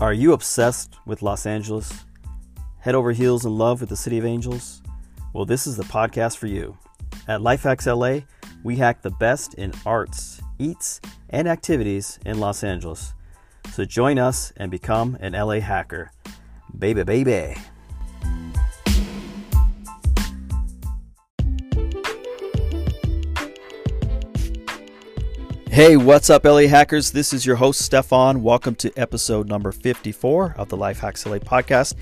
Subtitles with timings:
[0.00, 2.04] Are you obsessed with Los Angeles?
[2.78, 4.80] Head over heels in love with the City of Angels?
[5.32, 6.78] Well, this is the podcast for you.
[7.26, 8.24] At Lifehacks LA,
[8.62, 11.00] we hack the best in arts, eats,
[11.30, 13.12] and activities in Los Angeles.
[13.72, 16.12] So join us and become an LA hacker.
[16.78, 17.56] Baby, baby.
[25.78, 27.12] Hey, what's up, LA hackers?
[27.12, 28.42] This is your host, Stefan.
[28.42, 31.94] Welcome to episode number 54 of the Life Hacks LA podcast.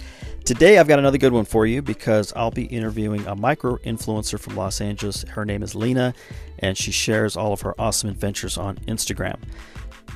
[0.46, 4.40] Today, I've got another good one for you because I'll be interviewing a micro influencer
[4.40, 5.24] from Los Angeles.
[5.24, 6.14] Her name is Lena,
[6.58, 9.36] and she shares all of her awesome adventures on Instagram.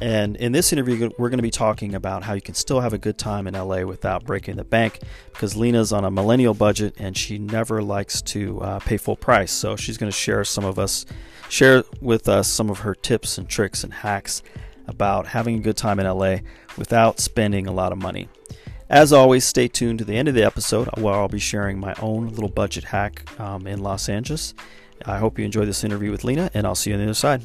[0.00, 2.94] And in this interview, we're going to be talking about how you can still have
[2.94, 5.00] a good time in LA without breaking the bank
[5.34, 9.52] because Lena's on a millennial budget and she never likes to uh, pay full price.
[9.52, 11.04] So she's going to share some of us
[11.50, 14.42] share with us some of her tips and tricks and hacks
[14.86, 16.36] about having a good time in LA
[16.76, 18.28] without spending a lot of money.
[18.88, 21.94] As always, stay tuned to the end of the episode where I'll be sharing my
[22.00, 24.54] own little budget hack um, in Los Angeles.
[25.06, 27.14] I hope you enjoy this interview with Lena, and I'll see you on the other
[27.14, 27.42] side.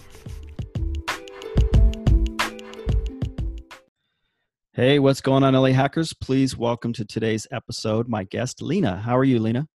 [4.73, 6.14] Hey, what's going on, LA Hackers?
[6.14, 8.97] Please welcome to today's episode my guest, Lena.
[8.97, 9.67] How are you, Lena?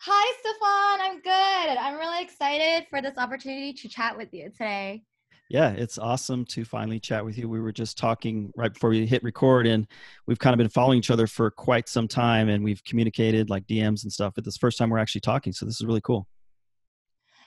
[0.00, 1.10] Hi, Stefan.
[1.10, 1.78] I'm good.
[1.78, 5.02] I'm really excited for this opportunity to chat with you today.
[5.50, 7.48] Yeah, it's awesome to finally chat with you.
[7.48, 9.88] We were just talking right before we hit record, and
[10.26, 13.66] we've kind of been following each other for quite some time, and we've communicated like
[13.66, 14.34] DMs and stuff.
[14.36, 16.28] But this first time we're actually talking, so this is really cool.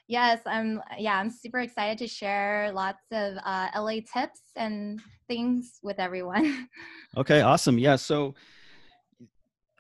[0.08, 0.82] Yes, I'm.
[0.98, 5.00] Yeah, I'm super excited to share lots of uh, LA tips and
[5.30, 6.68] things with everyone.
[7.18, 7.78] Okay, awesome.
[7.78, 8.36] Yeah, so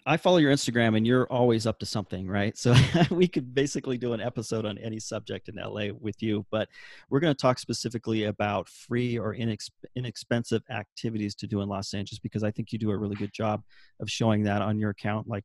[0.05, 2.57] I follow your Instagram and you're always up to something, right?
[2.57, 2.73] So
[3.11, 6.69] we could basically do an episode on any subject in LA with you, but
[7.09, 11.93] we're going to talk specifically about free or inexp- inexpensive activities to do in Los
[11.93, 13.61] Angeles because I think you do a really good job
[13.99, 15.27] of showing that on your account.
[15.27, 15.43] Like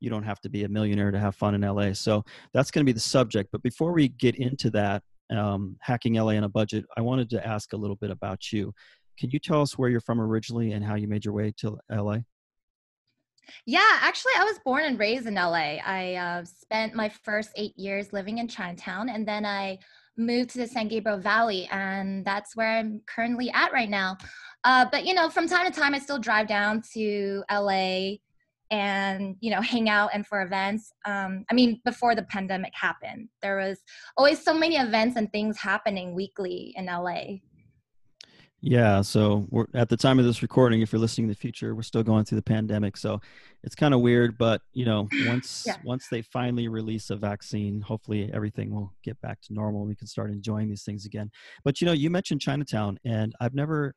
[0.00, 1.92] you don't have to be a millionaire to have fun in LA.
[1.92, 2.24] So
[2.54, 3.50] that's going to be the subject.
[3.52, 7.46] But before we get into that, um, hacking LA on a budget, I wanted to
[7.46, 8.72] ask a little bit about you.
[9.18, 11.78] Can you tell us where you're from originally and how you made your way to
[11.90, 12.18] LA?
[13.66, 15.78] Yeah, actually, I was born and raised in LA.
[15.84, 19.78] I uh, spent my first eight years living in Chinatown, and then I
[20.16, 24.16] moved to the San Gabriel Valley, and that's where I'm currently at right now.
[24.64, 28.16] Uh, but you know, from time to time, I still drive down to LA
[28.70, 33.28] and you know hang out and for events um, i mean before the pandemic happened
[33.40, 33.78] there was
[34.16, 37.14] always so many events and things happening weekly in la
[38.60, 40.82] yeah, so we're at the time of this recording.
[40.82, 43.20] If you're listening in the future, we're still going through the pandemic, so
[43.62, 44.36] it's kind of weird.
[44.36, 45.76] But you know, once yeah.
[45.84, 49.84] once they finally release a vaccine, hopefully everything will get back to normal.
[49.84, 51.30] We can start enjoying these things again.
[51.62, 53.94] But you know, you mentioned Chinatown, and I've never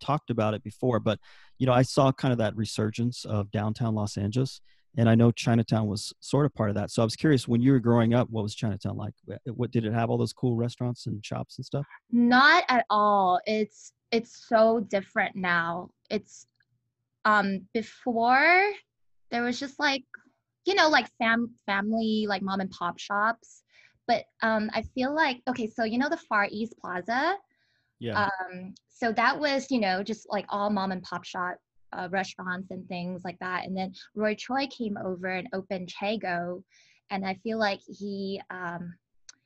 [0.00, 1.18] talked about it before, but
[1.58, 4.62] you know, I saw kind of that resurgence of downtown Los Angeles,
[4.96, 6.90] and I know Chinatown was sort of part of that.
[6.90, 9.12] So I was curious, when you were growing up, what was Chinatown like?
[9.44, 11.84] What did it have all those cool restaurants and shops and stuff?
[12.10, 13.40] Not at all.
[13.44, 15.90] It's it's so different now.
[16.10, 16.46] It's
[17.24, 18.70] um before
[19.30, 20.04] there was just like
[20.64, 23.62] you know like fam family like mom and pop shops
[24.06, 27.36] but um i feel like okay so you know the far east plaza?
[27.98, 28.28] Yeah.
[28.52, 31.56] Um so that was you know just like all mom and pop shop
[31.92, 36.62] uh, restaurants and things like that and then roy choi came over and opened Chego
[37.10, 38.94] and i feel like he um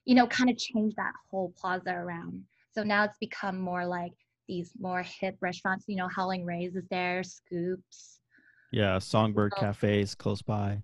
[0.05, 2.45] you know kind of changed that whole plaza around.
[2.73, 4.13] So now it's become more like
[4.49, 5.85] these more hip restaurants.
[5.89, 8.21] You know, Howling Rays is there, Scoops.
[8.73, 10.83] Yeah, Songbird so, cafes close by.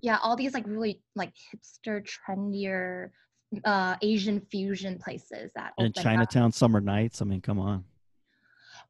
[0.00, 3.10] Yeah, all these like really like hipster, trendier
[3.64, 6.54] uh Asian fusion places that and Chinatown up.
[6.54, 7.22] summer nights.
[7.22, 7.84] I mean, come on.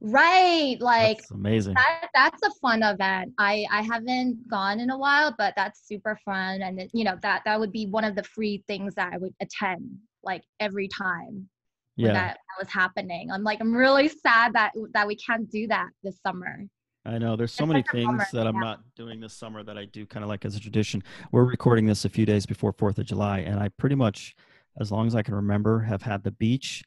[0.01, 1.75] Right, like that's amazing.
[1.75, 3.33] That, that's a fun event.
[3.39, 7.17] I I haven't gone in a while, but that's super fun, and it, you know
[7.23, 10.89] that that would be one of the free things that I would attend like every
[10.89, 11.49] time
[11.97, 12.13] yeah.
[12.13, 13.31] that, that was happening.
[13.31, 16.67] I'm like, I'm really sad that that we can't do that this summer.
[17.05, 18.61] I know there's so it's many things that I'm yeah.
[18.61, 21.03] not doing this summer that I do kind of like as a tradition.
[21.31, 24.35] We're recording this a few days before Fourth of July, and I pretty much,
[24.81, 26.83] as long as I can remember, have had the beach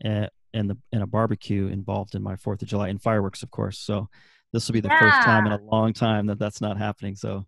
[0.00, 3.50] and, and the and a barbecue involved in my Fourth of July and fireworks, of
[3.52, 3.78] course.
[3.78, 4.08] So
[4.52, 4.98] this will be the yeah.
[4.98, 7.14] first time in a long time that that's not happening.
[7.14, 7.46] So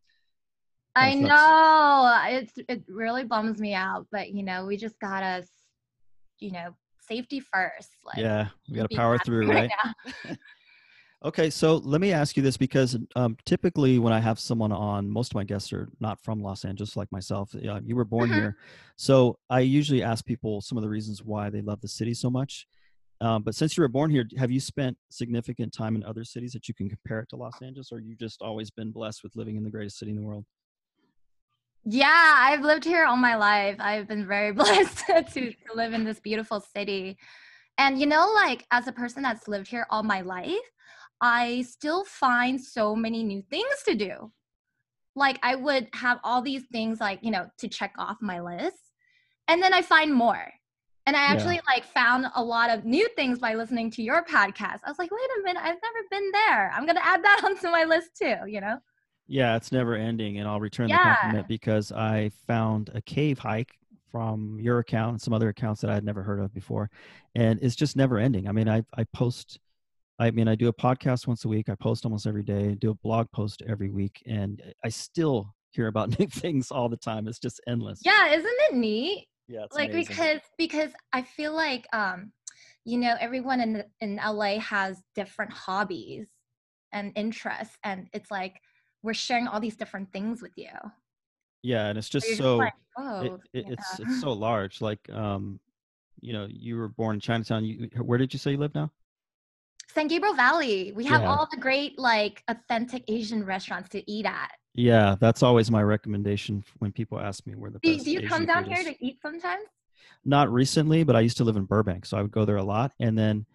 [0.94, 5.44] I know it's it really bums me out, but you know we just gotta,
[6.38, 6.76] you know,
[7.06, 7.90] safety first.
[8.04, 9.70] Like, yeah, we got to power through, right?
[10.26, 10.38] right
[11.24, 15.08] okay, so let me ask you this because um, typically when I have someone on,
[15.08, 17.54] most of my guests are not from Los Angeles, like myself.
[17.54, 18.38] Uh, you were born mm-hmm.
[18.38, 18.56] here,
[18.96, 22.30] so I usually ask people some of the reasons why they love the city so
[22.30, 22.66] much.
[23.20, 26.52] Um, but since you were born here, have you spent significant time in other cities
[26.54, 29.36] that you can compare it to Los Angeles, or you just always been blessed with
[29.36, 30.44] living in the greatest city in the world?
[31.84, 33.76] Yeah, I've lived here all my life.
[33.80, 37.18] I've been very blessed to, to live in this beautiful city.
[37.78, 40.52] And you know, like as a person that's lived here all my life,
[41.20, 44.32] I still find so many new things to do.
[45.14, 48.76] Like I would have all these things like, you know, to check off my list.
[49.48, 50.52] And then I find more.
[51.06, 51.62] And I actually yeah.
[51.66, 54.80] like found a lot of new things by listening to your podcast.
[54.84, 56.70] I was like, wait a minute, I've never been there.
[56.70, 58.78] I'm gonna add that onto my list too, you know?
[59.26, 60.38] Yeah, it's never ending.
[60.38, 60.98] And I'll return yeah.
[60.98, 63.72] the compliment because I found a cave hike
[64.10, 66.90] from your account and some other accounts that I had never heard of before.
[67.34, 68.46] And it's just never ending.
[68.46, 69.58] I mean, I, I post,
[70.18, 71.68] I mean, I do a podcast once a week.
[71.68, 75.86] I post almost every day, do a blog post every week, and I still hear
[75.86, 77.26] about new things all the time.
[77.26, 78.00] It's just endless.
[78.04, 79.26] Yeah, isn't it neat?
[79.48, 80.14] Yeah, like amazing.
[80.14, 82.32] because because I feel like um,
[82.84, 86.26] you know, everyone in in LA has different hobbies
[86.92, 88.60] and interests, and it's like
[89.02, 90.70] we're sharing all these different things with you.
[91.62, 93.72] Yeah and it's just so, so like, it, it, yeah.
[93.72, 95.60] it's it's so large like um
[96.20, 98.90] you know you were born in chinatown you where did you say you live now?
[99.94, 100.92] San gabriel valley.
[100.92, 101.30] We have yeah.
[101.30, 104.52] all the great like authentic asian restaurants to eat at.
[104.74, 108.18] Yeah that's always my recommendation when people ask me where the do, best do you
[108.18, 109.64] asian come down here to eat sometimes?
[110.24, 112.62] Not recently but i used to live in burbank so i would go there a
[112.62, 113.46] lot and then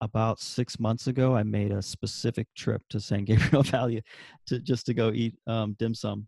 [0.00, 4.02] about six months ago i made a specific trip to san gabriel valley
[4.46, 6.26] to just to go eat um, dim sum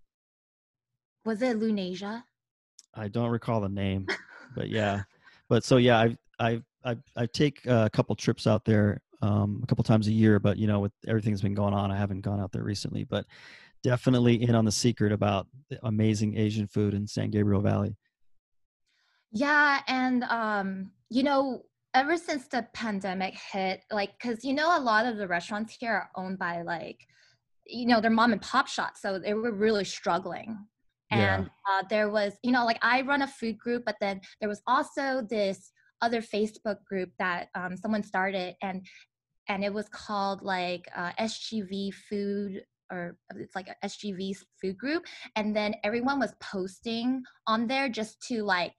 [1.29, 2.23] was it Lunasia?
[2.95, 4.07] I don't recall the name,
[4.55, 5.03] but yeah.
[5.51, 9.67] But so yeah, I I I I take a couple trips out there um, a
[9.67, 12.21] couple times a year, but you know, with everything that's been going on, I haven't
[12.21, 13.05] gone out there recently.
[13.05, 13.25] But
[13.83, 17.97] definitely in on the secret about the amazing Asian food in San Gabriel Valley.
[19.33, 21.65] Yeah, and um, you know,
[21.95, 25.93] ever since the pandemic hit, like, cause you know, a lot of the restaurants here
[25.93, 26.99] are owned by like,
[27.67, 30.57] you know, they're mom and pop shops, so they were really struggling
[31.11, 31.79] and yeah.
[31.79, 34.63] uh, there was you know like i run a food group but then there was
[34.67, 38.85] also this other facebook group that um, someone started and
[39.49, 45.05] and it was called like uh, sgv food or it's like a sgv food group
[45.37, 48.73] and then everyone was posting on there just to like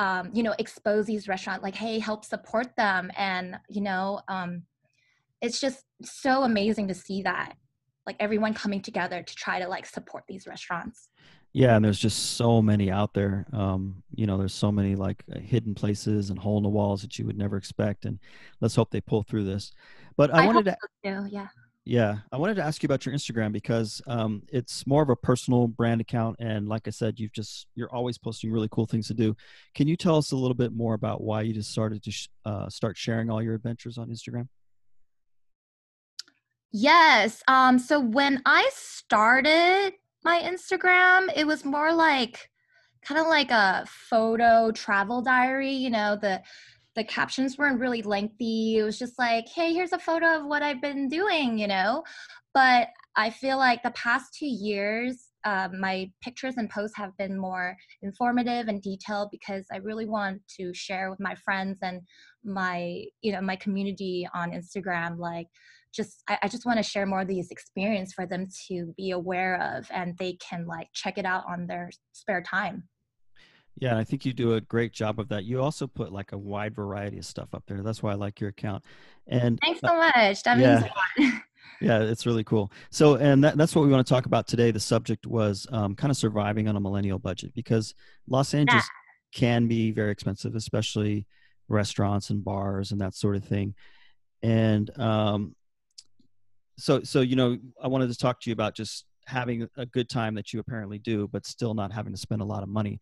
[0.00, 4.62] um, you know expose these restaurants like hey help support them and you know um,
[5.42, 7.54] it's just so amazing to see that
[8.06, 11.10] like everyone coming together to try to like support these restaurants
[11.52, 13.44] yeah, and there's just so many out there.
[13.52, 17.02] Um, you know, there's so many like uh, hidden places and hole in the walls
[17.02, 18.04] that you would never expect.
[18.04, 18.20] And
[18.60, 19.72] let's hope they pull through this.
[20.16, 21.48] But I, I wanted to, so yeah,
[21.90, 25.16] yeah, I wanted to ask you about your Instagram because um, it's more of a
[25.16, 29.08] personal brand account, and like I said, you've just you're always posting really cool things
[29.08, 29.34] to do.
[29.74, 32.28] Can you tell us a little bit more about why you just started to sh-
[32.44, 34.46] uh, start sharing all your adventures on Instagram?
[36.70, 37.42] Yes.
[37.48, 42.50] Um, so when I started my Instagram, it was more like
[43.02, 46.40] kind of like a photo travel diary, you know, the
[46.96, 48.78] the captions weren't really lengthy.
[48.78, 52.02] It was just like, hey, here's a photo of what I've been doing, you know.
[52.52, 57.38] But I feel like the past two years, uh, my pictures and posts have been
[57.38, 62.00] more informative and detailed because I really want to share with my friends and
[62.44, 65.46] my, you know, my community on Instagram, like
[65.94, 69.10] just I, I just want to share more of these experience for them to be
[69.12, 72.84] aware of and they can like check it out on their spare time
[73.80, 75.44] yeah i think you do a great job of that.
[75.44, 77.82] You also put like a wide variety of stuff up there.
[77.82, 78.84] That's why i like your account.
[79.26, 80.42] And thanks uh, so much.
[80.42, 80.80] That yeah.
[80.80, 80.84] means
[81.18, 81.32] a lot.
[81.82, 82.70] Yeah it's really cool.
[82.90, 84.70] So and that, that's what we want to talk about today.
[84.70, 87.94] The subject was um, kind of surviving on a millennial budget because
[88.28, 89.38] los angeles yeah.
[89.40, 91.26] can be very expensive especially
[91.68, 93.74] restaurants and bars and that sort of thing.
[94.42, 95.54] And um,
[96.80, 100.08] so so you know i wanted to talk to you about just having a good
[100.08, 102.98] time that you apparently do but still not having to spend a lot of money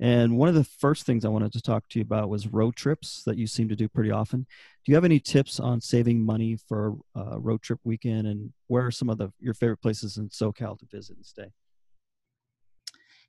[0.00, 2.76] and one of the first things i wanted to talk to you about was road
[2.76, 4.46] trips that you seem to do pretty often.
[4.84, 8.26] Do you have any tips on saving money for a road trip weekend?
[8.26, 11.52] And where are some of the your favorite places in socal to visit and stay?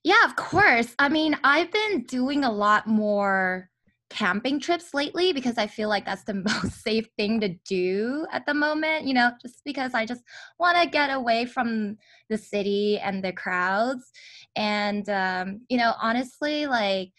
[0.03, 0.95] Yeah of course.
[0.99, 3.69] I mean i've been doing a lot more
[4.09, 8.45] camping trips lately because I feel like that's the most safe thing to do at
[8.45, 10.23] the moment, you know, just because I just
[10.59, 11.97] want to get away from
[12.29, 14.11] the city and the crowds.
[14.55, 17.11] And, um, you know, honestly, like,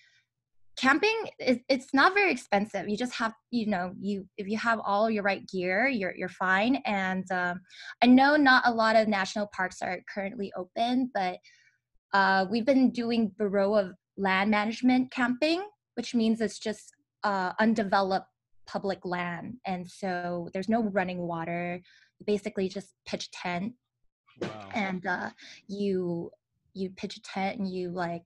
[0.76, 2.88] camping is it's not very expensive.
[2.88, 6.28] You just have you know you if you have all your right gear you're you're
[6.30, 6.76] fine.
[6.86, 7.60] And um,
[8.02, 11.36] i know not a lot of national parks are currently open but
[12.12, 15.62] uh, we've been doing bureau of land management camping
[16.00, 18.28] which means it's just uh, undeveloped
[18.66, 21.78] public land, and so there's no running water.
[22.18, 23.74] You basically, just pitch tent,
[24.40, 24.70] wow.
[24.74, 25.28] and uh,
[25.68, 26.30] you
[26.72, 28.22] you pitch a tent and you like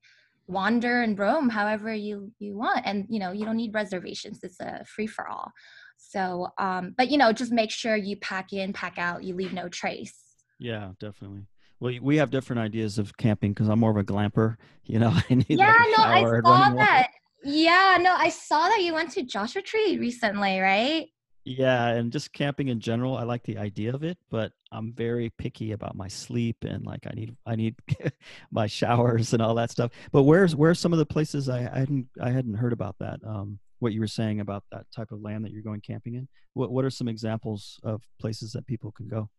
[0.47, 2.85] wander and roam however you you want.
[2.85, 4.39] And you know you don't need reservations.
[4.41, 5.51] It's a free for all
[5.97, 9.23] so um but you know just make sure you pack in pack out.
[9.23, 10.15] You leave no trace.
[10.59, 11.47] Yeah definitely.
[11.81, 14.55] Well we have different ideas of camping because i'm more of a glamper
[14.85, 15.09] you know?
[15.29, 17.07] I need yeah like no i saw that
[17.45, 21.07] yeah no i saw that you went to joshua tree recently right
[21.47, 25.29] yeah, and just camping in general, I like the idea of it, but I'm very
[25.37, 27.75] picky about my sleep and like I need I need
[28.51, 29.91] my showers and all that stuff.
[30.11, 33.19] But where's where's some of the places I, I hadn't I hadn't heard about that.
[33.23, 36.27] Um, what you were saying about that type of land that you're going camping in.
[36.55, 39.29] What what are some examples of places that people can go?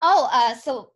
[0.00, 0.92] Oh, uh, so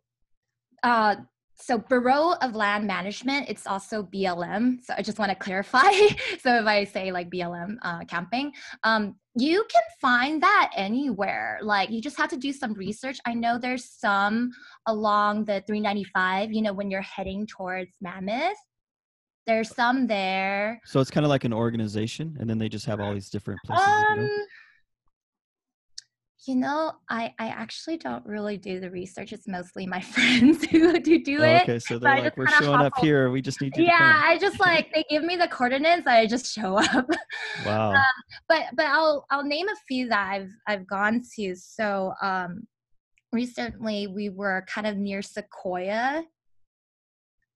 [0.81, 1.17] uh,
[1.59, 4.83] so Bureau of Land Management, it's also BLM.
[4.83, 5.89] So I just want to clarify.
[6.39, 8.51] so if I say like BLM uh, camping,
[8.83, 11.59] um, you can find that anywhere.
[11.61, 13.19] Like you just have to do some research.
[13.25, 14.51] I know there's some
[14.85, 18.57] along the 395, you know, when you're heading towards Mammoth.
[19.47, 20.79] There's some there.
[20.85, 23.61] So it's kind of like an organization, and then they just have all these different
[23.65, 23.87] places.
[23.87, 24.29] Um,
[26.47, 29.33] you know, I I actually don't really do the research.
[29.33, 31.63] It's mostly my friends who do do it.
[31.63, 33.29] Okay, so they're like, we're showing up here.
[33.29, 33.83] We just need to.
[33.83, 36.07] Yeah, I just like they give me the coordinates.
[36.07, 37.09] I just show up.
[37.65, 37.91] Wow.
[37.91, 38.03] Um,
[38.47, 41.55] but but I'll I'll name a few that I've I've gone to.
[41.55, 42.65] So um,
[43.33, 46.23] recently we were kind of near Sequoia.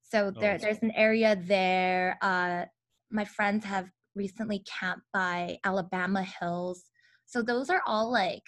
[0.04, 2.18] So there oh, there's an area there.
[2.22, 2.66] Uh,
[3.10, 6.84] my friends have recently camped by Alabama Hills.
[7.26, 8.44] So those are all like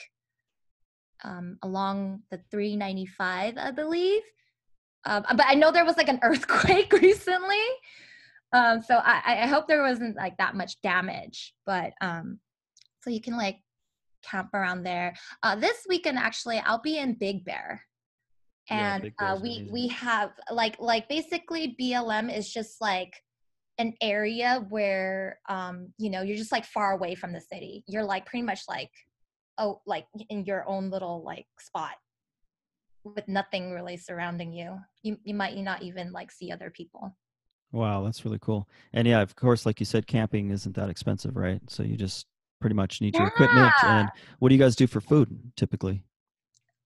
[1.23, 4.21] um, along the 395, I believe.
[5.05, 7.63] Um, but I know there was like an earthquake recently.
[8.53, 11.53] Um, so I, I hope there wasn't like that much damage.
[11.65, 12.39] But um,
[13.01, 13.57] so you can like
[14.23, 15.15] camp around there.
[15.41, 17.81] Uh, this weekend, actually, I'll be in Big Bear.
[18.69, 19.73] And yeah, uh, we amazing.
[19.73, 23.13] we have like like basically BLM is just like
[23.77, 27.83] an area where um you know you're just like far away from the city.
[27.87, 28.89] You're like pretty much like
[29.57, 31.95] oh like in your own little like spot?
[33.03, 34.79] With nothing really surrounding you?
[35.01, 37.15] You you might not even like see other people?
[37.71, 38.67] Wow that's really cool.
[38.93, 41.61] And yeah of course like you said camping isn't that expensive right?
[41.67, 42.25] So you just
[42.61, 43.21] pretty much need yeah.
[43.21, 46.03] your equipment and what do you guys do for food typically?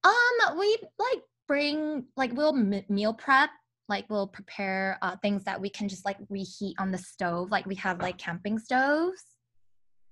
[0.03, 3.49] Um we like bring like we'll m- meal prep
[3.89, 7.65] like we'll prepare uh, things that we can just like reheat on the stove like
[7.65, 9.23] we have like camping stoves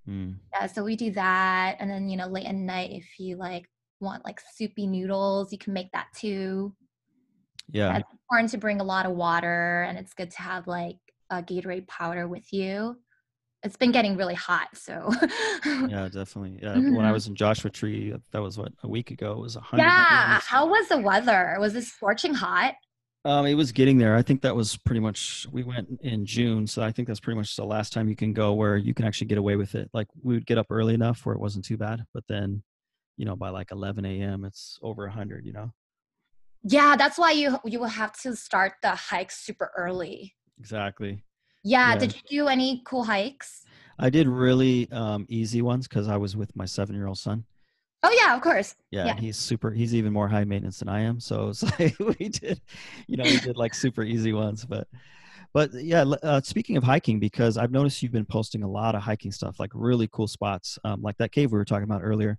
[0.10, 0.36] Mm.
[0.54, 3.70] Yeah, so we do that, and then you know, late at night, if you like
[4.00, 6.74] want like soupy noodles, you can make that too.
[7.72, 10.68] Yeah, yeah it's important to bring a lot of water, and it's good to have
[10.68, 10.98] like
[11.30, 12.98] a Gatorade powder with you.
[13.64, 15.12] It's been getting really hot, so.
[15.66, 16.60] yeah, definitely.
[16.62, 16.96] Yeah, mm-hmm.
[16.96, 17.14] when I mm-hmm.
[17.14, 19.32] was in Joshua Tree, that was what a week ago.
[19.32, 19.86] It was a hundred.
[19.86, 21.56] Yeah, how was the weather?
[21.60, 22.76] Was it scorching hot?
[23.26, 24.16] Um, it was getting there.
[24.16, 25.48] I think that was pretty much.
[25.52, 28.34] We went in June, so I think that's pretty much the last time you can
[28.34, 29.90] go where you can actually get away with it.
[29.94, 32.62] Like we would get up early enough where it wasn't too bad, but then,
[33.18, 35.44] you know, by like 11 a.m., it's over 100.
[35.44, 35.72] You know.
[36.64, 40.36] Yeah, that's why you you will have to start the hike super early.
[40.60, 41.24] Exactly.
[41.64, 41.94] Yeah.
[41.94, 41.98] yeah.
[41.98, 43.66] Did you do any cool hikes?
[43.98, 47.46] I did really um, easy ones because I was with my seven year old son.
[48.06, 48.76] Oh yeah, of course.
[48.92, 49.72] Yeah, yeah, he's super.
[49.72, 51.20] He's even more high maintenance than I am.
[51.20, 52.62] So it's like we did,
[53.08, 54.64] you know, we did like super easy ones.
[54.64, 54.88] But,
[55.54, 56.04] but yeah.
[56.04, 59.60] Uh, speaking of hiking, because I've noticed you've been posting a lot of hiking stuff,
[59.60, 62.38] like really cool spots, um, like that cave we were talking about earlier.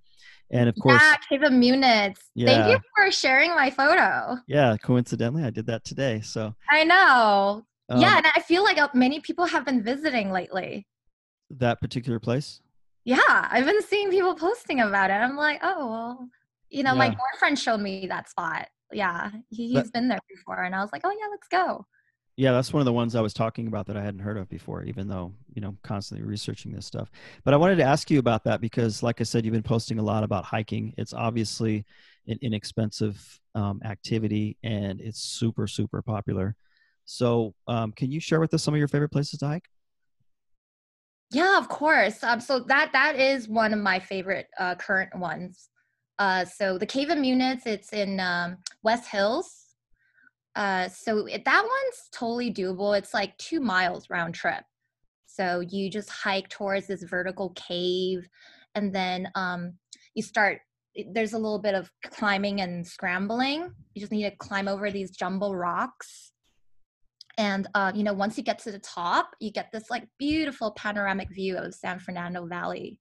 [0.53, 2.19] And of course, yeah, Cave of Munits.
[2.37, 2.47] Yeah.
[2.47, 4.37] Thank you for sharing my photo.
[4.47, 6.21] Yeah, coincidentally, I did that today.
[6.21, 7.67] So I know.
[7.89, 10.87] Um, yeah, and I feel like uh, many people have been visiting lately.
[11.51, 12.61] That particular place
[13.07, 13.21] yeah,
[13.51, 15.15] I've been seeing people posting about it.
[15.15, 16.29] I'm like, oh well,
[16.71, 16.99] you know, yeah.
[16.99, 18.69] my boyfriend showed me that spot.
[18.93, 21.87] Yeah, he, has been there before, and I was like, oh yeah, let's go.
[22.37, 24.49] Yeah, that's one of the ones I was talking about that I hadn't heard of
[24.49, 27.11] before, even though, you know, constantly researching this stuff.
[27.45, 30.01] But I wanted to ask you about that because, like I said, you've been posting
[30.01, 30.93] a lot about hiking.
[30.99, 31.87] It's obviously
[32.27, 36.57] an inexpensive um, activity and it's super, super popular.
[37.05, 39.69] So, um, can you share with us some of your favorite places to hike?
[41.31, 42.23] Yeah, of course.
[42.23, 45.69] Um, so that that is one of my favorite uh, current ones.
[46.19, 49.65] Uh, so the Cave of Munits, it's in um, West Hills.
[50.55, 52.97] Uh, so it, that one's totally doable.
[52.97, 54.63] It's like two miles round trip.
[55.27, 58.27] So you just hike towards this vertical cave,
[58.75, 59.75] and then um,
[60.15, 60.61] you start.
[61.13, 63.71] There's a little bit of climbing and scrambling.
[63.93, 66.33] You just need to climb over these jumbo rocks
[67.39, 70.71] and uh, you know, once you get to the top, you get this like beautiful
[70.73, 72.99] panoramic view of San Fernando Valley.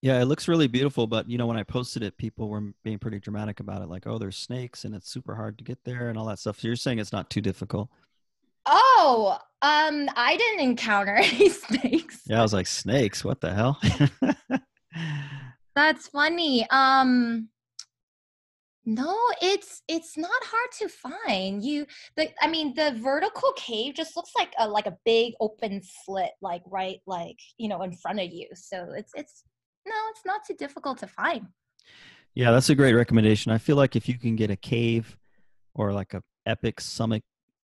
[0.00, 2.98] Yeah, it looks really beautiful, but you know, when I posted it, people were being
[2.98, 6.08] pretty dramatic about it, like, "Oh, there's snakes, and it's super hard to get there,
[6.08, 7.88] and all that stuff." So you're saying it's not too difficult?
[8.66, 12.22] Oh, um, I didn't encounter any snakes.
[12.26, 13.24] Yeah, I was like, "Snakes?
[13.24, 13.80] What the hell?"
[15.76, 16.66] That's funny.
[16.70, 17.48] Um,
[18.84, 21.62] no, it's it's not hard to find.
[21.62, 21.86] You
[22.16, 26.32] the I mean the vertical cave just looks like a like a big open slit
[26.40, 28.48] like right like, you know, in front of you.
[28.54, 29.44] So it's it's
[29.86, 31.48] no, it's not too difficult to find.
[32.34, 33.52] yeah, that's a great recommendation.
[33.52, 35.16] I feel like if you can get a cave
[35.74, 37.22] or like a epic summit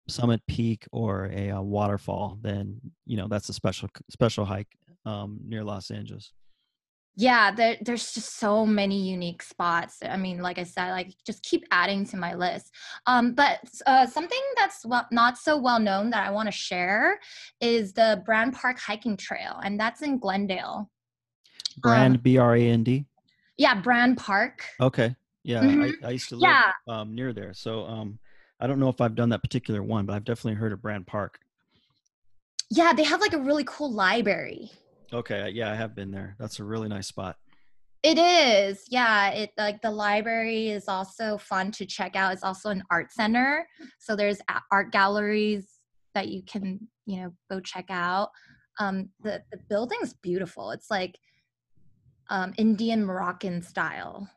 [0.08, 5.40] summit peak or a, uh waterfall, then you know that's a special special hike um,
[5.46, 6.32] near Los Angeles.
[7.18, 9.98] Yeah, there, there's just so many unique spots.
[10.08, 12.72] I mean, like I said, like just keep adding to my list.
[13.06, 17.18] Um, but uh, something that's well, not so well known that I want to share
[17.60, 20.88] is the Brand Park Hiking Trail, and that's in Glendale.
[21.78, 23.04] Brand B R A N D.
[23.56, 24.64] Yeah, Brand Park.
[24.80, 25.16] Okay.
[25.42, 25.92] Yeah, Mhm.
[26.04, 28.20] I, I used to live Yeah, um, near there, so um,
[28.60, 31.08] I don't know if I've done that particular one, but I've definitely heard of Brand
[31.08, 31.40] Park.
[32.70, 34.70] yeah, they have like a really cool library.
[35.12, 36.36] Okay, yeah, I have been there.
[36.38, 37.36] That's a really nice spot.
[38.02, 39.30] It is, yeah.
[39.30, 42.32] It like the library is also fun to check out.
[42.32, 43.66] It's also an art center,
[43.98, 44.38] so there's
[44.70, 45.66] art galleries
[46.14, 48.30] that you can you know go check out.
[48.78, 50.70] Um, the the building's beautiful.
[50.70, 51.18] It's like
[52.30, 54.28] um, Indian Moroccan style.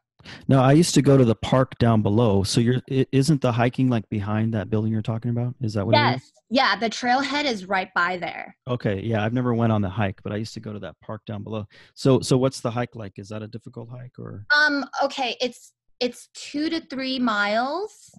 [0.48, 2.44] No, I used to go to the park down below.
[2.44, 5.56] So you're isn't the hiking like behind that building you're talking about?
[5.62, 6.04] Is that what it is?
[6.04, 6.76] Yes, yeah.
[6.76, 8.56] The trailhead is right by there.
[8.68, 10.96] Okay, yeah, I've never went on the hike, but I used to go to that
[11.02, 11.66] park down below.
[11.94, 13.14] So so what's the hike like?
[13.18, 18.12] Is that a difficult hike or Um, okay, it's it's two to three miles.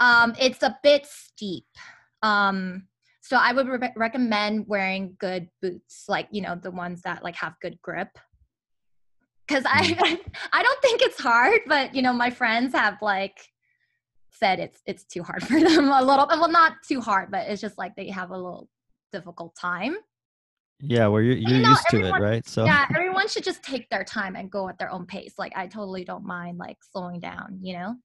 [0.00, 1.66] Um, it's a bit steep.
[2.22, 2.86] Um,
[3.22, 7.36] so I would re- recommend wearing good boots, like you know the ones that like
[7.36, 8.08] have good grip.
[9.50, 10.18] Because I
[10.52, 13.38] I don't think it's hard, but you know my friends have like
[14.30, 16.26] said it's it's too hard for them a little.
[16.28, 18.68] Well, not too hard, but it's just like they have a little
[19.12, 19.96] difficult time.
[20.82, 22.46] Yeah, well you're you're know, used to it, right?
[22.46, 25.52] So yeah everyone should just take their time and go at their own pace like
[25.54, 27.96] i totally don't mind like slowing down you know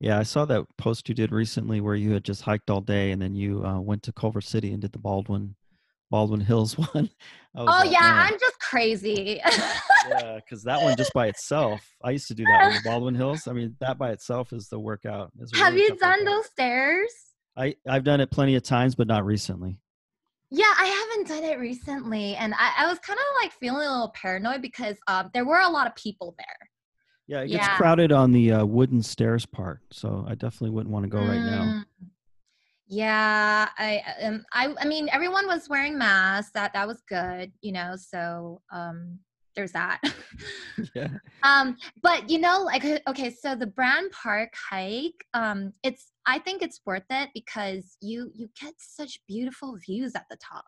[0.00, 3.10] Yeah, I saw that post you did recently where you had just hiked all day
[3.10, 5.56] and then you uh, went to Culver City and did the Baldwin
[6.10, 7.10] Baldwin Hills one.
[7.54, 9.40] Oh like, yeah "Man." i'm just crazy
[10.10, 13.46] yeah, because that one just by itself, I used to do that in Baldwin Hills.
[13.48, 15.32] I mean, that by itself is the workout.
[15.40, 16.24] is have really you done workout.
[16.36, 17.10] those stairs
[17.56, 19.80] I I've done it plenty of times, but not recently.
[20.50, 23.90] yeah i haven't done it recently and i, I was kind of like feeling a
[23.90, 26.68] little paranoid because um, there were a lot of people there
[27.26, 27.76] Yeah, it gets Yeah.
[27.76, 31.44] crowded on the uh, wooden stairs part, so I definitely wouldn't want to go right
[31.44, 31.84] now.
[32.88, 36.52] Yeah, I um, I I mean everyone was wearing masks.
[36.52, 37.96] That that was good, you know.
[37.96, 39.18] So um,
[39.54, 40.00] there's that.
[40.94, 41.08] yeah.
[41.42, 46.38] um, but you know, like uh, okay, so the Brand Park hike, um, it's I
[46.38, 50.64] think it's worth it because you you get such beautiful views at the top.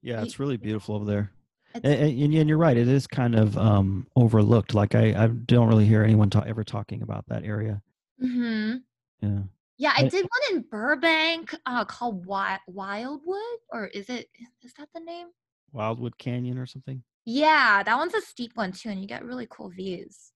[0.00, 1.32] Yeah, it's really beautiful over there.
[1.74, 4.72] And, and, and you're right, it is kind of um, overlooked.
[4.72, 7.82] Like I, I don't really hear anyone ta- ever talking about that area.
[8.18, 8.76] hmm
[9.20, 9.40] Yeah.
[9.78, 13.38] Yeah, I did one in Burbank uh, called Wi- Wildwood,
[13.70, 14.28] or is it
[14.62, 15.28] is that the name?
[15.72, 17.02] Wildwood Canyon or something.
[17.24, 20.32] Yeah, that one's a steep one too, and you get really cool views.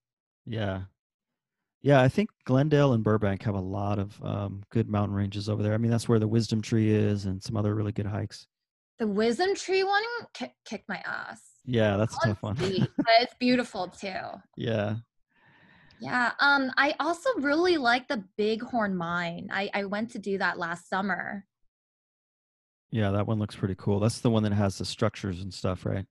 [0.46, 0.82] Yeah.
[1.80, 5.62] Yeah, I think Glendale and Burbank have a lot of um, good mountain ranges over
[5.64, 5.74] there.
[5.74, 8.46] I mean, that's where the Wisdom Tree is and some other really good hikes.
[9.00, 10.02] The Wisdom Tree one
[10.32, 11.40] ki- kicked my ass.
[11.64, 12.54] Yeah, that's a tough one.
[12.56, 14.14] but it's beautiful too.
[14.56, 14.96] yeah.
[16.02, 16.32] Yeah.
[16.40, 19.48] Um, I also really like the Bighorn Mine.
[19.52, 21.46] I I went to do that last summer.
[22.90, 24.00] Yeah, that one looks pretty cool.
[24.00, 26.04] That's the one that has the structures and stuff, right?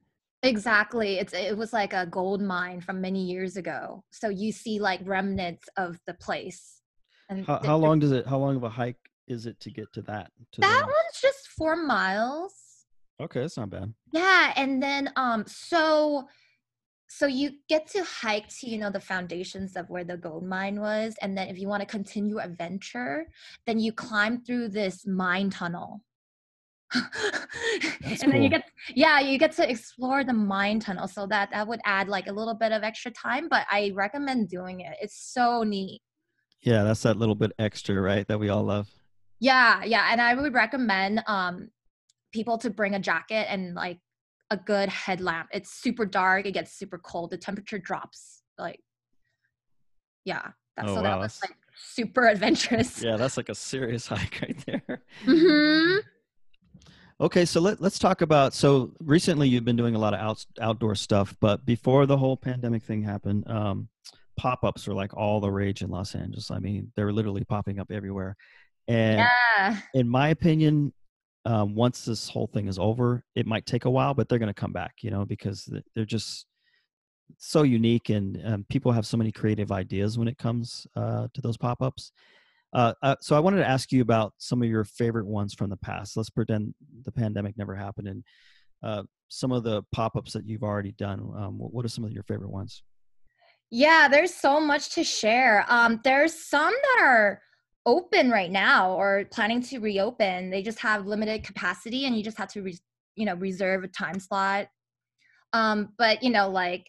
[0.44, 1.20] Exactly.
[1.20, 4.04] It's it was like a gold mine from many years ago.
[4.12, 6.82] So you see like remnants of the place.
[7.30, 8.26] And How, how long does it?
[8.26, 10.32] How long of a hike is it to get to that?
[10.54, 12.54] To That the- one's just four miles.
[13.22, 13.94] Okay, that's not bad.
[14.14, 16.28] Yeah, and then um so
[17.14, 20.80] so you get to hike to you know the foundations of where the gold mine
[20.80, 23.28] was and then if you want to continue adventure
[23.66, 26.02] then you climb through this mine tunnel.
[28.04, 28.64] And then you get
[28.96, 32.32] yeah, you get to explore the mine tunnel so that that would add like a
[32.32, 34.96] little bit of extra time but I recommend doing it.
[35.02, 36.02] It's so neat.
[36.62, 38.28] Yeah, that's that little bit extra, right?
[38.28, 38.90] That we all love.
[39.40, 41.70] Yeah, yeah, and I would recommend um
[42.32, 44.00] people to bring a jacket and like
[44.52, 45.50] a good headlamp.
[45.52, 48.80] It's super dark, it gets super cold, the temperature drops like
[50.26, 50.50] yeah.
[50.78, 53.02] That's Oh, so wow, that was like super adventurous.
[53.04, 55.04] Yeah, that's like a serious hike right there.
[55.26, 55.98] hmm
[57.20, 58.52] Okay, so let, let's talk about.
[58.54, 62.36] So recently, you've been doing a lot of out, outdoor stuff, but before the whole
[62.36, 63.90] pandemic thing happened, um,
[64.38, 66.50] pop ups were like all the rage in Los Angeles.
[66.50, 68.36] I mean, they're literally popping up everywhere.
[68.88, 69.78] And Yeah.
[69.94, 70.94] in my opinion,
[71.46, 74.48] um, once this whole thing is over, it might take a while, but they're going
[74.48, 76.46] to come back, you know, because they're just
[77.38, 81.42] so unique and um, people have so many creative ideas when it comes uh, to
[81.42, 82.12] those pop ups.
[82.74, 85.70] Uh, uh, so I wanted to ask you about some of your favorite ones from
[85.70, 86.16] the past.
[86.16, 86.74] Let's pretend
[87.04, 88.24] the pandemic never happened, and
[88.82, 91.20] uh, some of the pop-ups that you've already done.
[91.36, 92.84] Um, what what are some of your favorite ones?
[93.72, 95.66] Yeah, there's so much to share.
[95.68, 97.42] Um, there's some that are
[97.86, 100.50] open right now or planning to reopen.
[100.50, 102.80] They just have limited capacity, and you just have to, re-
[103.16, 104.68] you know, reserve a time slot.
[105.54, 106.88] Um, but you know, like,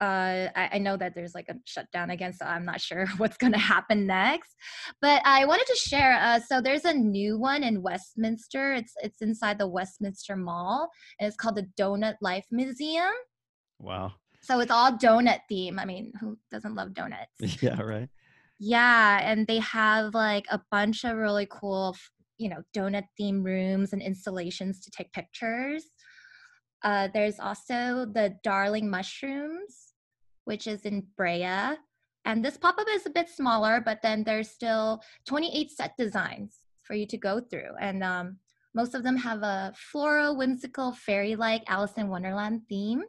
[0.00, 3.36] uh, I, I know that there's like a shutdown again, so I'm not sure what's
[3.36, 4.54] going to happen next.
[5.00, 6.14] But I wanted to share.
[6.14, 8.74] Uh, so there's a new one in Westminster.
[8.74, 13.12] It's it's inside the Westminster Mall, and it's called the Donut Life Museum.
[13.80, 14.12] Wow.
[14.40, 15.78] So it's all donut theme.
[15.78, 17.32] I mean, who doesn't love donuts?
[17.62, 17.80] Yeah.
[17.80, 18.08] Right.
[18.58, 21.96] Yeah, and they have like a bunch of really cool,
[22.38, 25.84] you know, donut theme rooms and installations to take pictures.
[26.82, 29.94] Uh, there's also the Darling Mushrooms,
[30.44, 31.76] which is in Brea.
[32.24, 36.58] And this pop up is a bit smaller, but then there's still 28 set designs
[36.82, 37.74] for you to go through.
[37.80, 38.38] And um,
[38.74, 43.02] most of them have a floral, whimsical, fairy like Alice in Wonderland theme.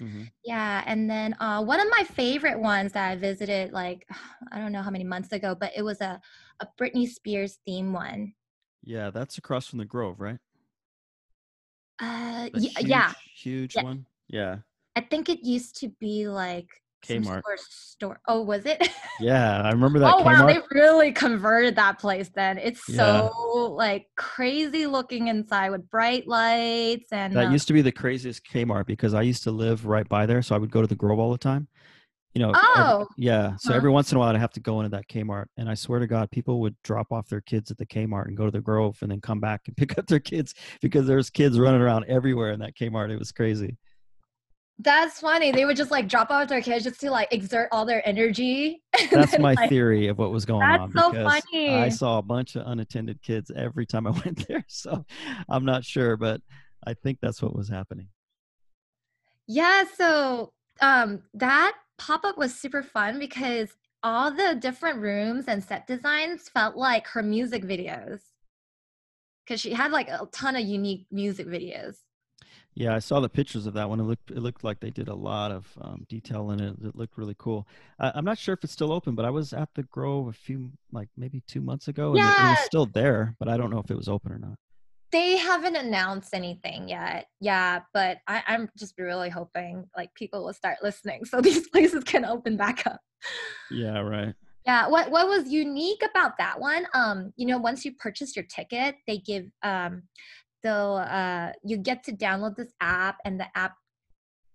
[0.00, 4.08] Hmm Yeah, and then uh, one of my favorite ones that I visited, like
[4.52, 6.20] I don't know how many months ago, but it was a
[6.60, 8.34] a Britney Spears theme one.
[8.82, 10.40] Yeah, that's across from the Grove, right?
[11.98, 13.82] Uh, y- huge, yeah, Huge Yeah.
[13.82, 14.06] one.
[14.28, 14.62] Yeah.
[14.94, 17.38] I think it used to be like Kmart.
[17.38, 18.20] of store.
[18.28, 18.88] Oh, was it?
[19.18, 22.28] Yeah, I remember that oh wow, they really converted that place.
[22.34, 23.30] Then it's Yeah.
[23.30, 27.92] so like crazy looking inside with bright lights and That uh, used to be the
[27.92, 30.86] craziest Kmart because I used to live right by there, so I would go to
[30.86, 31.66] the Grove all the time.
[32.34, 33.06] You know, every- Oh.
[33.16, 33.56] yeah.
[33.58, 33.76] So Huh.
[33.76, 35.98] every once in a while, I'd have to go into that Kmart, and I swear
[36.00, 38.60] to God, people would drop off their kids at the Kmart and go to the
[38.60, 42.04] Grove, and then come back and pick up their kids because there's kids running around
[42.08, 43.10] everywhere in that Kmart.
[43.10, 43.78] It was crazy.
[44.78, 45.52] That's funny.
[45.52, 48.82] They would just like drop off their kids just to like exert all their energy.
[49.10, 51.88] That's then, my like, theory of what was going That's on That's so because I
[51.88, 54.64] saw a bunch of unattended kids every time I went there.
[54.68, 55.04] So
[55.48, 56.42] I'm not sure, but
[56.86, 58.08] I think that's what was happening.
[59.46, 63.70] Yeah, so um that pop-up was super fun because
[64.02, 68.20] all the different rooms and set designs felt like her music videos.
[69.48, 71.96] Cuz she had like a ton of unique music videos.
[72.78, 74.00] Yeah, I saw the pictures of that one.
[74.00, 76.76] It looked it looked like they did a lot of um, detail in it.
[76.84, 77.66] It looked really cool.
[77.98, 80.32] I, I'm not sure if it's still open, but I was at the Grove a
[80.34, 83.70] few like maybe two months ago, and it, it was still there, but I don't
[83.70, 84.58] know if it was open or not.
[85.10, 87.28] They haven't announced anything yet.
[87.40, 92.04] Yeah, but I, I'm just really hoping like people will start listening so these places
[92.04, 93.00] can open back up.
[93.70, 94.34] Yeah, right.
[94.66, 96.86] Yeah, what what was unique about that one?
[96.92, 100.02] Um, you know, once you purchase your ticket, they give um
[100.66, 103.74] they'll uh you get to download this app and the app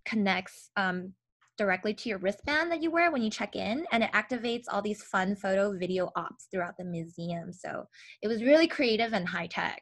[0.06, 1.14] connects um
[1.58, 4.82] directly to your wristband that you wear when you check in and it activates all
[4.82, 7.54] these fun photo video ops throughout the museum.
[7.54, 7.86] So
[8.24, 9.82] it was really creative and high tech.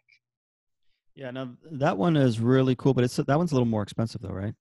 [1.15, 4.21] Yeah, now that one is really cool, but it's that one's a little more expensive
[4.21, 4.53] though, right?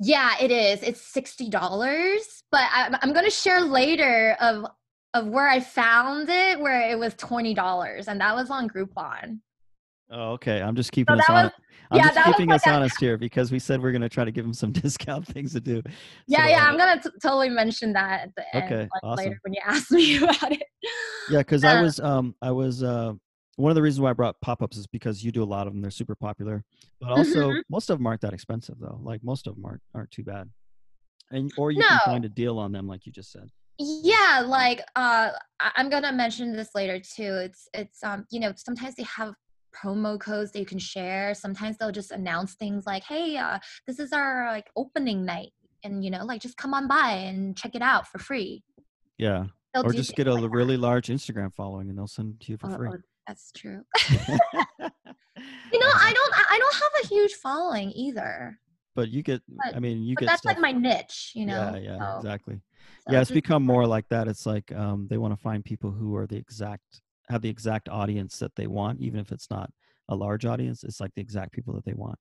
[0.00, 0.82] Yeah, it is.
[0.82, 4.66] It's sixty dollars, but I, I'm going to share later of
[5.14, 9.38] of where I found it, where it was twenty dollars, and that was on Groupon.
[10.16, 10.62] Oh, okay.
[10.62, 11.44] I'm just keeping So us on.
[11.44, 11.52] was-
[11.90, 13.90] I'm yeah, just that was keeping like us a- honest here because we said we're
[13.92, 15.82] going to try to give them some discount things to do.
[16.28, 19.02] Yeah, So, yeah, uh, I'm gonna t- totally mention that at the end Okay, like,
[19.02, 19.24] awesome.
[19.26, 20.62] later when you ask me about it.
[21.30, 23.12] Yeah, because I Uh, was um I was uh
[23.56, 25.66] one of the reasons why I brought pop ups is because you do a lot
[25.66, 25.82] of them.
[25.82, 26.64] They're super popular,
[27.00, 27.62] but also Mhm.
[27.68, 29.00] most of them aren't that expensive though.
[29.02, 30.48] Like most of them aren't aren't too bad,
[31.30, 32.12] and or you can No.
[32.12, 33.50] find a deal on them, like you just said.
[33.78, 37.34] Yeah, like uh, I'm gonna mention this later too.
[37.46, 39.34] It's it's um you know sometimes they have
[39.74, 41.34] promo codes that you can share.
[41.34, 46.04] Sometimes they'll just announce things like, hey, uh, this is our like opening night, and
[46.04, 48.62] you know like just come on by and check it out for free.
[49.18, 52.44] Yeah, They'll or just get a like really large Instagram following, and they'll send it
[52.46, 52.76] to you for that.
[52.78, 52.88] free.
[52.90, 53.82] Oh, oh, that's true.
[55.72, 58.58] You know, I don't I don't have a huge following either.
[58.94, 60.50] But you get, but- I mean, you But get that's stuff.
[60.52, 61.72] like my niche, you know.
[61.74, 62.60] yeah, yeah, so- exactly.
[63.06, 64.28] so yeah, it's just- become more like that.
[64.28, 67.88] It's like um, they want to find people who are the exact have the exact
[67.88, 69.70] audience that they want, even if it's not
[70.08, 70.84] a large audience.
[70.84, 72.18] It's like the exact people that they want.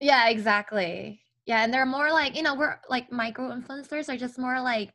[0.00, 1.20] Yeah, exactly.
[1.46, 4.92] Yeah, and they're more like, you know, we're like micro influencers are just more like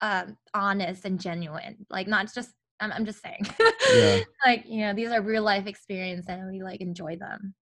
[0.00, 1.86] um honest and genuine.
[1.90, 3.46] Like not just I'm, I'm just saying.
[3.94, 4.20] Yeah.
[4.44, 7.54] like, you know, these are real life experience and we like enjoy them.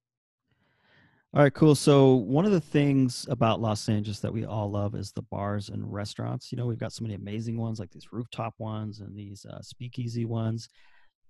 [1.32, 1.76] All right, cool.
[1.76, 5.68] So one of the things about Los Angeles that we all love is the bars
[5.68, 6.50] and restaurants.
[6.50, 9.62] You know, we've got so many amazing ones like these rooftop ones and these uh,
[9.62, 10.68] speakeasy ones.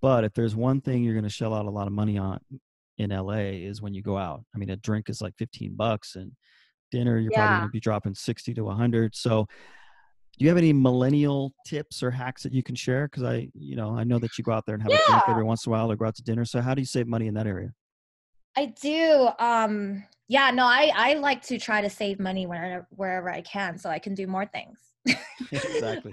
[0.01, 2.41] But if there's one thing you're going to shell out a lot of money on
[2.97, 4.43] in LA is when you go out.
[4.55, 6.33] I mean, a drink is like 15 bucks and
[6.91, 9.15] dinner you're probably going to be dropping 60 to 100.
[9.15, 9.47] So
[10.39, 13.07] do you have any millennial tips or hacks that you can share?
[13.07, 15.23] Because I, you know, I know that you go out there and have a drink
[15.29, 16.47] every once in a while or go out to dinner.
[16.47, 17.75] So how do you save money in that area?
[18.57, 19.29] I do.
[19.39, 23.79] Um, yeah, no, I, I like to try to save money whenever, wherever I can
[23.79, 24.79] so I can do more things.
[25.53, 26.13] exactly.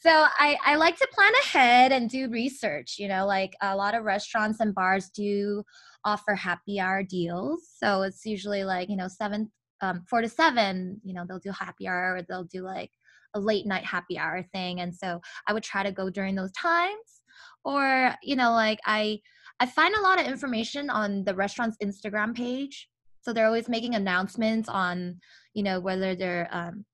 [0.00, 3.94] so I, I like to plan ahead and do research you know like a lot
[3.94, 5.62] of restaurants and bars do
[6.06, 10.98] offer happy hour deals so it's usually like you know seven um, four to seven
[11.04, 12.90] you know they'll do happy hour or they'll do like
[13.34, 16.52] a late night happy hour thing and so i would try to go during those
[16.52, 17.20] times
[17.64, 19.20] or you know like i
[19.62, 22.88] i find a lot of information on the restaurant's instagram page
[23.22, 25.18] so they're always making announcements on
[25.54, 26.84] you know whether they're um,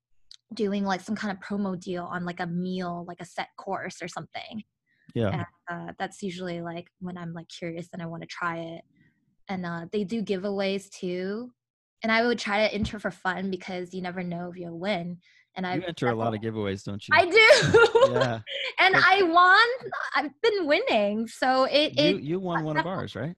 [0.55, 4.01] doing like some kind of promo deal on like a meal, like a set course
[4.03, 4.63] or something.
[5.15, 5.29] Yeah.
[5.29, 8.83] And uh, that's usually like when I'm like curious and I want to try it.
[9.49, 11.51] And uh, they do giveaways too.
[12.03, 15.19] And I would try to enter for fun because you never know if you'll win.
[15.59, 17.13] And I You enter a lot of giveaways, don't you?
[17.13, 18.13] I do.
[18.13, 18.39] yeah.
[18.79, 19.91] and I won.
[20.15, 21.27] I've been winning.
[21.27, 23.35] So it, You it you won one of ours, right?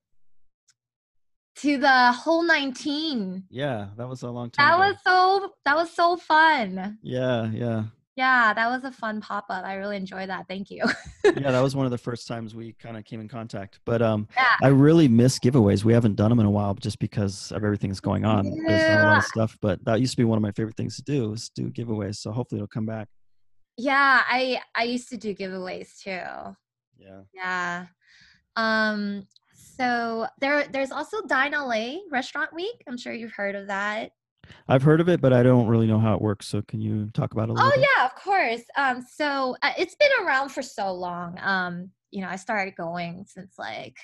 [1.56, 3.44] to the whole 19.
[3.50, 4.66] Yeah, that was a long time.
[4.66, 4.88] That ago.
[4.92, 6.98] was so that was so fun.
[7.02, 7.84] Yeah, yeah.
[8.20, 9.64] Yeah, that was a fun pop-up.
[9.64, 10.46] I really enjoyed that.
[10.46, 10.82] Thank you.
[11.24, 13.80] yeah, that was one of the first times we kind of came in contact.
[13.86, 14.56] But um, Yeah.
[14.62, 15.84] I really miss giveaways.
[15.84, 18.44] We haven't done them in a while just because of everything that's going on.
[18.44, 19.18] There's not a lot Yeah.
[19.18, 21.48] of stuff, but that used to be one of my favorite things to do is
[21.48, 22.16] do giveaways.
[22.16, 23.08] So hopefully it'll come back.
[23.78, 26.20] Yeah, I I used to do giveaways too.
[26.98, 27.22] Yeah.
[27.32, 27.86] Yeah.
[28.56, 32.82] Um so there there's also Dine LA Restaurant Week.
[32.86, 34.10] I'm sure you've heard of that.
[34.68, 36.46] I've heard of it, but I don't really know how it works.
[36.46, 37.88] So can you talk about it a little Oh bit?
[37.96, 38.62] yeah, of course.
[38.76, 41.38] Um so uh, it's been around for so long.
[41.42, 43.96] Um you know, I started going since like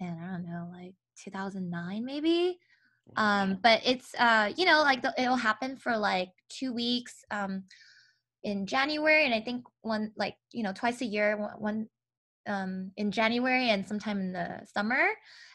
[0.00, 2.58] and I don't know, like 2009 maybe.
[3.16, 7.64] um but it's uh you know like the, it'll happen for like two weeks um
[8.44, 11.88] in january and i think one like you know twice a year one, one
[12.46, 15.08] um in january and sometime in the summer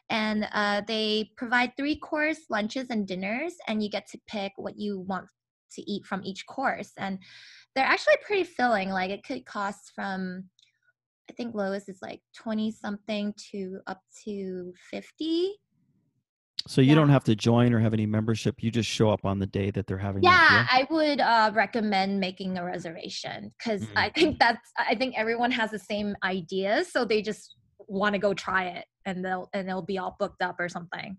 [0.09, 4.77] and uh they provide three course lunches and dinners and you get to pick what
[4.77, 5.25] you want
[5.71, 7.19] to eat from each course and
[7.75, 10.43] they're actually pretty filling like it could cost from
[11.29, 15.55] i think lowest is like 20 something to up to 50
[16.67, 16.95] So you Yeah.
[16.95, 18.63] don't have to join or have any membership.
[18.63, 20.23] You just show up on the day that they're having.
[20.23, 24.15] yeah i would uh, recommend making a reservation because i Mm.
[24.15, 27.56] think that's i think everyone has the same ideas so they just
[27.88, 31.17] want to go try it and they'll and they'll be all booked up or something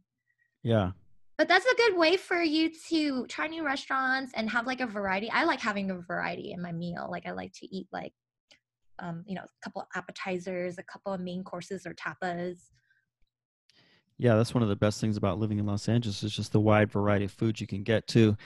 [0.65, 0.91] yeah.
[1.39, 4.87] but that's a good way for you to try new restaurants and have like a
[4.87, 8.13] variety i like having a variety in my meal like i like to eat like
[8.99, 12.71] um you know a couple of appetizers a couple of main courses or tapas
[14.18, 16.61] Yeah, that's one of the best things about living in Los Angeles is just the
[16.61, 18.37] wide variety of foods you can get to.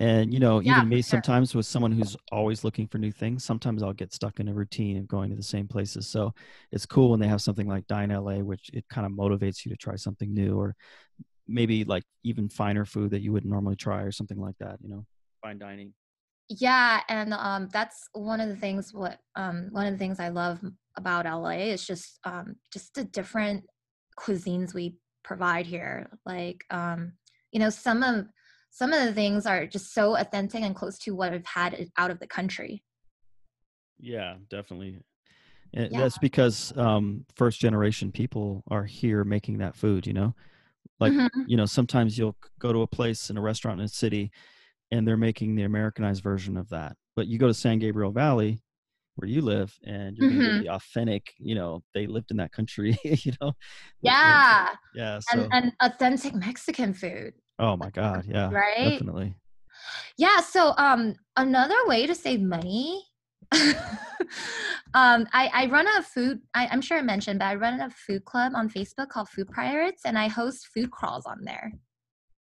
[0.00, 1.10] And you know, Yeah, even me sure.
[1.10, 4.54] sometimes with someone who's always looking for new things, sometimes I'll get stuck in a
[4.54, 6.06] routine of going to the same places.
[6.06, 6.32] So
[6.72, 9.70] it's cool when they have something like Dine LA, which it kind of motivates you
[9.70, 10.76] to try something new or
[11.46, 14.88] maybe like even finer food that you wouldn't normally try or something like that, you
[14.88, 15.04] know.
[15.42, 15.92] Fine dining.
[16.48, 18.94] Yeah, and um, that's one of the things.
[18.94, 20.60] What um, one of the things I love
[20.96, 23.64] about LA is just um, just the different
[24.18, 24.96] cuisines we
[25.28, 26.08] provide here.
[26.26, 27.12] Like um,
[27.52, 28.26] you know, some of
[28.70, 32.10] some of the things are just so authentic and close to what I've had out
[32.10, 32.82] of the country.
[34.00, 34.98] Yeah, definitely.
[35.74, 36.00] And Yeah.
[36.00, 40.34] that's because um, first generation people are here making that food, you know?
[41.00, 41.28] Like, Mhm.
[41.46, 44.30] you know, sometimes you'll go to a place in a restaurant in a city
[44.90, 46.96] and they're making the Americanized version of that.
[47.16, 48.60] But you go to San Gabriel Valley
[49.18, 50.54] where you live and you're going to Mhm.
[50.54, 53.52] get the authentic, you know, they lived in that country, you know?
[54.00, 55.18] Yeah, Yeah.
[55.20, 57.34] So, and and authentic Mexican food.
[57.58, 58.24] oh my God.
[58.26, 58.50] Yeah.
[58.50, 58.92] Right?
[58.92, 59.34] Definitely.
[60.16, 63.04] Yeah, so um another way to save money
[64.94, 67.90] um I, I run a food I, I'm sure I mentioned, but I run a
[67.90, 71.72] food club on Facebook called Food Pirates and I host food crawls on there.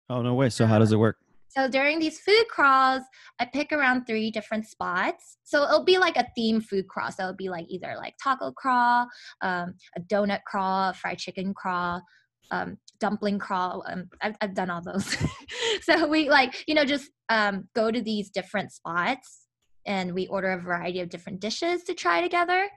[0.09, 0.51] Oh, no way.
[0.51, 1.17] So, how does it work?
[1.51, 3.03] So during these food crawls,
[3.41, 5.39] I pick around three different spots.
[5.43, 7.11] So it'll be like a theme food crawl.
[7.11, 9.09] So it'll be like either like taco crawl,
[9.43, 12.03] um, a donut crawl, a fried chicken crawl,
[12.53, 13.85] um, dumpling crawl.
[13.89, 15.17] Um, I've, I've done all those.
[15.83, 19.47] so we like, you know, just um, go to these different spots
[19.87, 22.69] and we order a variety of different dishes to try together.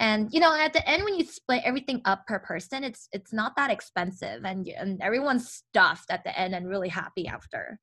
[0.00, 3.32] and you know at the end when you split everything up per person it's it's
[3.32, 7.78] not that expensive and and everyone's stuffed at the end and really happy after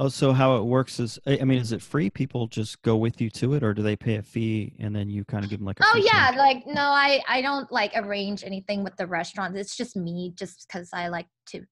[0.00, 2.08] Oh, so how it works is, I mean, is it free?
[2.08, 5.10] People just go with you to it, or do they pay a fee and then
[5.10, 5.84] you kind of give them like a?
[5.86, 9.96] oh yeah like no i i don't like arrange anything with the restaurant it's just
[9.96, 11.64] me just because i like to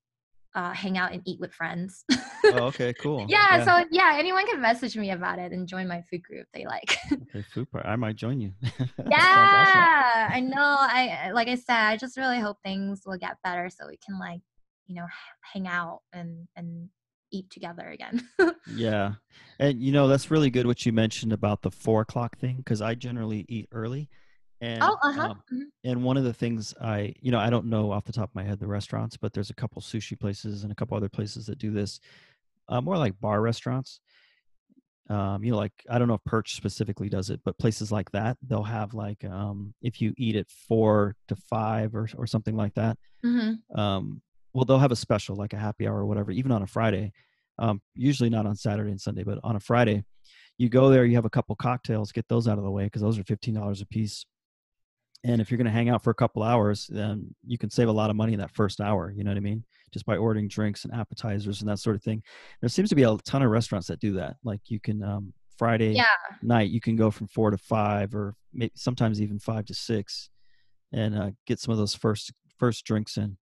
[0.57, 2.05] uh, hang out and eat with friends
[2.47, 3.27] Oh, okay, cool.
[3.29, 6.65] yeah, so yeah anyone can message me about it and join my food group they
[6.65, 7.85] like okay, food part.
[7.87, 8.53] I might join you.
[8.63, 9.11] Sounds awesome.
[9.11, 13.69] yeah i know i like i said i just really hope things will get better
[13.71, 14.41] so we can like
[14.87, 16.89] you know h- hang out and and
[17.37, 18.27] eat together again
[18.67, 19.13] Yeah,
[19.61, 22.83] and you know that's really good what you mentioned about the four o'clock thing because
[22.83, 24.09] I generally eat early,
[24.61, 25.63] and oh uh-huh um, mhm.
[25.85, 28.35] and one of the things I you know I don't know off the top of
[28.35, 31.47] my head the restaurants, but there's a couple sushi places and a couple other places
[31.47, 32.01] that do this,
[32.69, 34.01] uh, more like bar restaurants.
[35.09, 38.11] Um, you know, like I don't know if Perch specifically does it, but places like
[38.11, 42.57] that they'll have like um, if you eat at four to five or or something
[42.57, 43.61] like that, Mhm.
[43.79, 44.21] um,
[44.57, 47.13] well they'll have a special like a happy hour or whatever even on a friday
[47.59, 50.03] um, usually not on saturday and sunday but on a friday
[50.57, 53.03] you go there you have a couple cocktails get those out of the way because
[53.03, 54.25] those are $15 a piece
[55.25, 57.89] and if you're going to hang out for a couple hours then you can save
[57.89, 59.63] a lot of money in that first hour you know what i mean?
[59.93, 62.23] Just by ordering drinks and appetizers and that sort of thing.
[62.61, 65.33] There seems to be a ton of restaurants that do that like you can um,
[65.59, 66.05] friday yeah.
[66.43, 70.31] night you can go from four to five or maybe sometimes even five to six
[70.93, 73.37] and uh, get some of those first first drinks in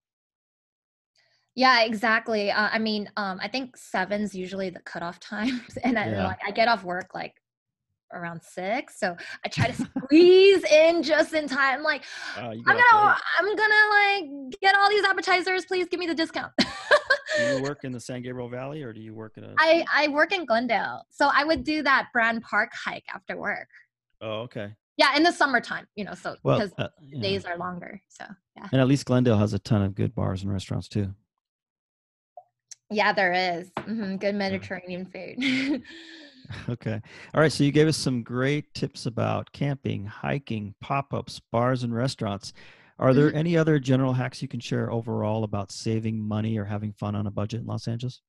[1.55, 2.51] Yeah, exactly.
[2.51, 6.25] Uh, I mean, um, I think seven's usually the cutoff time, and I Yeah.
[6.27, 7.33] like I get off work like
[8.13, 9.15] around six, so
[9.45, 11.81] I try to squeeze in just in time.
[11.81, 12.03] Like,
[12.37, 15.65] Uh, I'm gonna, I'm gonna like get all these appetizers.
[15.65, 16.51] Please give me the discount.
[16.59, 16.65] Do
[17.45, 19.53] you work in the San Gabriel Valley or do you work in a?
[19.57, 23.67] I I work in Glendale, so I would do that Brand Park hike after work.
[24.21, 24.73] oh, okay.
[24.97, 26.87] Yeah, in the summertime, you know, so Well, because uh,
[27.19, 28.01] days are longer.
[28.07, 28.23] So
[28.55, 31.13] yeah, and at least Glendale has a ton of good bars and restaurants too.
[32.89, 35.81] Yeah, there is hmm good Mediterranean food.
[36.69, 37.01] Okay.
[37.33, 37.51] All right.
[37.51, 42.53] So you gave us some great tips about camping, hiking, pop ups, bars, and restaurants.
[42.99, 46.93] Are there any other general hacks you can share overall about saving money or having
[46.93, 48.21] fun on a budget in Los Angeles?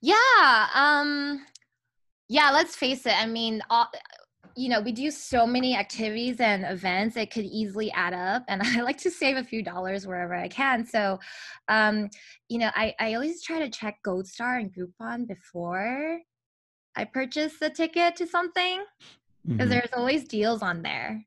[0.00, 0.68] Yeah.
[0.74, 1.44] Um
[2.28, 3.18] yeah, let's face it.
[3.18, 3.88] I mean, all,
[4.56, 8.44] you know, we do so many activities and events, it could easily add up.
[8.48, 10.84] And I like to save a few dollars wherever I can.
[10.84, 11.20] So,
[11.68, 12.08] um,
[12.48, 16.18] you know, I, I always try to check Goldstar and Groupon before
[16.96, 18.84] I purchase a ticket to something
[19.46, 19.70] because Mhm.
[19.70, 21.24] there's always deals on there.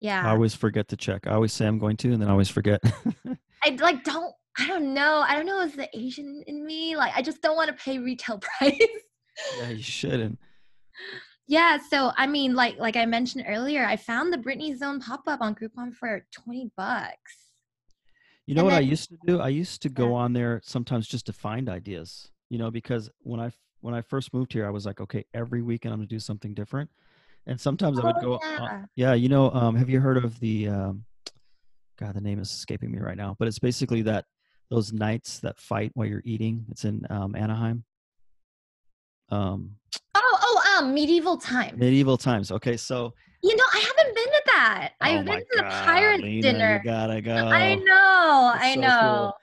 [0.00, 0.26] Yeah.
[0.26, 1.26] I always forget to check.
[1.26, 2.80] I always say I'm going to, and then I always forget.
[3.64, 5.24] I like don't I don't know.
[5.26, 6.96] I don't know if the Asian in me.
[6.96, 8.78] Like I just don't want to pay retail price.
[9.58, 10.38] yeah, you shouldn't.
[11.48, 15.22] Yeah, so I mean, like like I mentioned earlier, I found the Britney Zone pop
[15.26, 17.48] up on Groupon for twenty bucks.
[18.46, 19.40] You know And what I used to do?
[19.40, 20.18] I used to go Yeah.
[20.18, 22.30] on there sometimes just to find ideas.
[22.50, 25.62] You know, because when I when I first moved here, I was like, okay, every
[25.62, 26.90] weekend I'm gonna do something different.
[27.46, 28.40] And sometimes I would Oh, go.
[28.42, 28.64] yeah.
[28.64, 30.68] Uh, yeah, you know, um, have you heard of the?
[30.68, 31.04] Um,
[31.98, 33.36] God, the name is escaping me right now.
[33.38, 34.26] But it's basically that
[34.70, 36.66] those knights that fight while you're eating.
[36.70, 37.84] It's in um, Anaheim.
[39.30, 39.76] Um,
[40.82, 41.76] Medieval times.
[41.78, 42.50] medieval times.
[42.52, 44.92] Okay, so You know, I haven't been to that.
[45.00, 46.76] oh I've been to the God, pirate Lena, dinner.
[46.84, 47.34] You gotta go.
[47.34, 48.98] I know, It's I so know.
[49.00, 49.34] cool.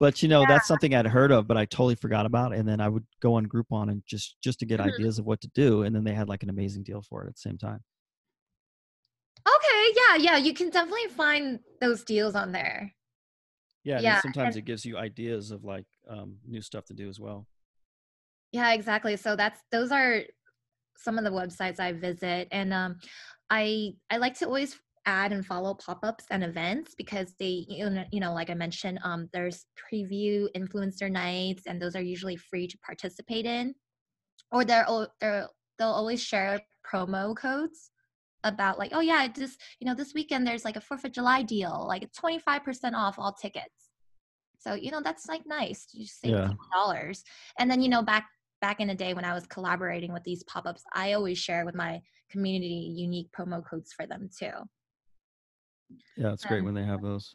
[0.00, 2.52] But you know, that's something I'd heard of, but I totally forgot about.
[2.52, 2.58] It.
[2.58, 4.94] And then I would go on Groupon and just just to get Mhm.
[4.94, 5.82] ideas of what to do.
[5.82, 7.80] And then they had like an amazing deal for it at the same time.
[9.46, 12.94] Okay, yeah, yeah, you can definitely find those deals on there.
[13.84, 17.08] Yeah, Yeah, sometimes and- it gives you ideas of like um, new stuff to do
[17.08, 17.46] as well.
[18.52, 19.16] Yeah, exactly.
[19.16, 20.22] So that's those are
[20.96, 22.98] some of the websites I visit, and um,
[23.50, 28.04] I I like to always add and follow pop-ups and events because they you know,
[28.12, 32.66] you know like I mentioned, um, there's preview influencer nights, and those are usually free
[32.68, 33.74] to participate in,
[34.50, 34.86] or they're,
[35.20, 37.90] they're they'll always share promo codes
[38.44, 41.42] about like oh yeah just you know this weekend there's like a fourth of july
[41.42, 43.90] deal like it's 25% off all tickets.
[44.58, 46.44] So you know that's like nice you save Yeah.
[46.44, 47.24] a couple dollars.
[47.58, 48.28] And then you know back
[48.62, 51.74] back in the day when i was collaborating with these pop-ups i always share with
[51.74, 52.00] my
[52.30, 54.50] community unique promo codes for them too
[56.16, 57.34] Yeah, it's great Um, when they have those.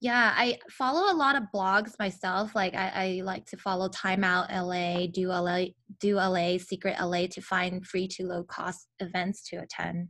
[0.00, 4.46] yeah i follow a lot of blogs myself like i, I like to follow timeout
[4.70, 5.64] la do la
[5.98, 10.08] do la secret la to find free to low cost events to attend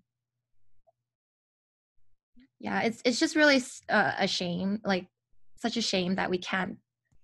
[2.61, 5.07] yeah it's it's just really uh, a shame like
[5.57, 6.76] such a shame that we can't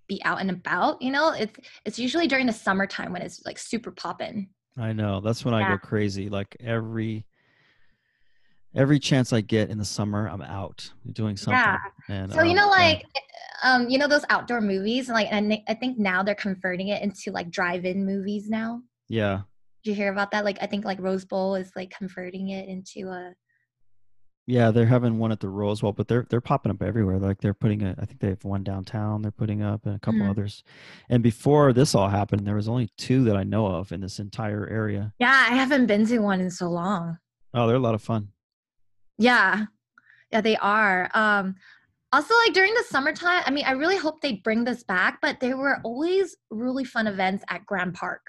[0.08, 1.52] be out and about you know it's
[1.84, 4.48] it's usually during the summertime when it's like super poppin'
[4.78, 5.20] I know.
[5.20, 6.28] That's when I go crazy.
[6.28, 7.24] Like every
[8.74, 11.58] every chance I get in the summer, I'm out doing something.
[11.58, 11.78] Yeah.
[12.08, 12.86] And So you um, know, yeah.
[12.86, 13.04] like,
[13.64, 17.02] um, you know those outdoor movies, and like, and I think now they're converting it
[17.02, 18.82] into like drive-in movies now.
[19.08, 19.40] yeah,
[19.82, 20.44] Did you hear about that?
[20.44, 23.34] Like, I think like Rose Bowl is like converting it into a.
[24.50, 27.18] yeah, they're having one at the Rose Bowl, but they're they're popping up everywhere.
[27.18, 29.20] Like they're putting a, I think they have one downtown.
[29.20, 30.30] They're putting up and a couple Mhm.
[30.30, 30.64] others.
[31.10, 34.18] And before this all happened, there was only two that I know of in this
[34.18, 35.12] entire area.
[35.18, 37.18] Yeah, I haven't been to one in so long.
[37.52, 38.28] Oh, they're a lot of fun.
[39.18, 39.66] Yeah,
[40.32, 41.10] yeah, they are.
[41.12, 41.56] Um,
[42.10, 45.18] also, like during the summertime, I mean, I really hope they bring this back.
[45.20, 48.22] But there were always really fun events at Grand Park.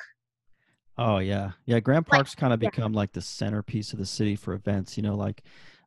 [0.98, 1.80] Oh yeah, yeah.
[1.80, 2.70] Grand Like, Park's kind of yeah.
[2.72, 4.98] become like the centerpiece of the city for events.
[4.98, 5.44] You know, like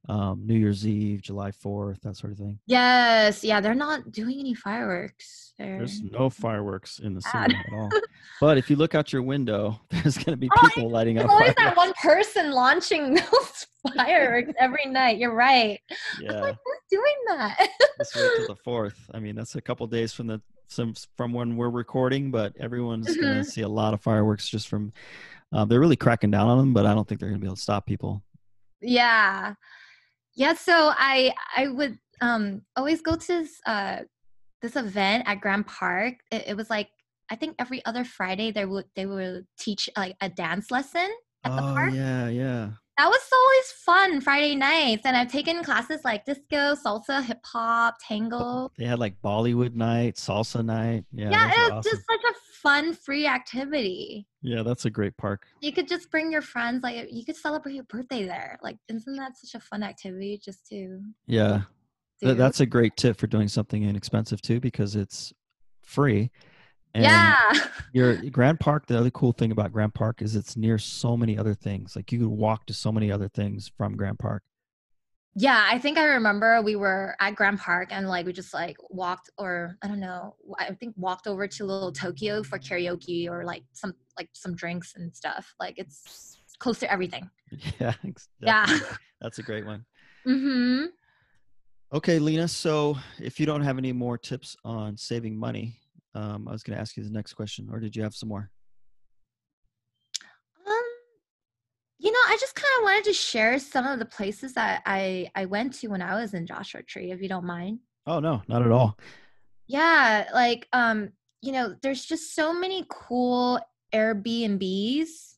[0.09, 2.59] um, New Year's Eve, July Fourth, that sort of thing.
[2.67, 5.55] Yes, yeah, they're not doing any fireworks.
[5.59, 7.89] They're There's no fireworks in the city at all.
[8.41, 11.29] But if you look out your window, there's going to be Oh, people lighting up
[11.29, 15.19] There's always that one person launching those fireworks every night.
[15.19, 15.79] You're right.
[16.21, 17.69] Yeah, Like, who's doing that?
[17.99, 18.99] let's wait till the fourth.
[19.15, 23.15] I mean, that's a couple days from the some from when we're recording, but everyone's
[23.17, 23.45] going Mhm.
[23.45, 24.93] to see a lot of fireworks just from.
[25.53, 27.47] Um, they're really cracking down on them, but I don't think they're going to be
[27.47, 28.23] able to stop people.
[28.81, 29.53] yeah,
[30.35, 30.55] yeah.
[30.55, 33.99] So I I would um always go to this uh
[34.61, 36.15] this event at Grand Park.
[36.31, 36.89] It, it was like
[37.31, 41.09] I think every other Friday they would they would teach like a dance lesson
[41.45, 41.93] at the oh park.
[41.95, 42.71] yeah, yeah.
[42.99, 47.97] That was always fun Friday nights, and I've taken classes like disco, salsa, hip hop,
[48.07, 48.71] tango.
[48.77, 51.07] They had like Bollywood night, salsa night.
[51.11, 51.91] Yeah, Yeah, it was awesome.
[51.91, 54.27] just such a fun, free activity.
[54.41, 55.47] Yeah, that's a great park.
[55.61, 58.59] You could just bring your friends, like you could celebrate your birthday there.
[58.63, 61.63] Like, isn't that such a fun activity just to Yeah?
[62.21, 65.33] Th- that's a great tip for doing something inexpensive too, because it's
[65.83, 66.31] free.
[66.95, 67.37] And yeah,
[67.93, 68.87] your Grand Park.
[68.87, 71.97] The other cool thing about Grand Park is it's near so many other things.
[71.97, 74.43] Like you could walk to so many other things from Grand Park.
[75.35, 75.67] Yeah.
[75.71, 79.31] I think I remember we were at Grand Park and like we just like walked,
[79.39, 83.65] or I don't know, I think walked over to Little Tokyo for karaoke or like
[83.73, 85.55] some like some drinks and stuff.
[85.59, 87.29] Like it's close to everything.
[87.79, 88.67] Yeah, ex- Yeah.
[89.21, 89.85] that's a great one.
[90.27, 90.85] Mm-hmm.
[91.95, 92.47] Okay, Lena.
[92.47, 95.77] So if you don't have any more tips on saving money,
[96.15, 98.29] um, I was going to ask you the next question, or did you have some
[98.29, 98.51] more?
[100.67, 100.83] Um,
[101.99, 105.31] you know, I just kind of wanted to share some of the places that I
[105.35, 107.81] I went to when I was in Joshua Tree, if you don't mind.
[108.07, 108.97] Oh no, not at all.
[109.67, 111.13] Yeah, like um,
[111.43, 113.61] you know, there's just so many cool
[113.93, 115.35] Airbnbs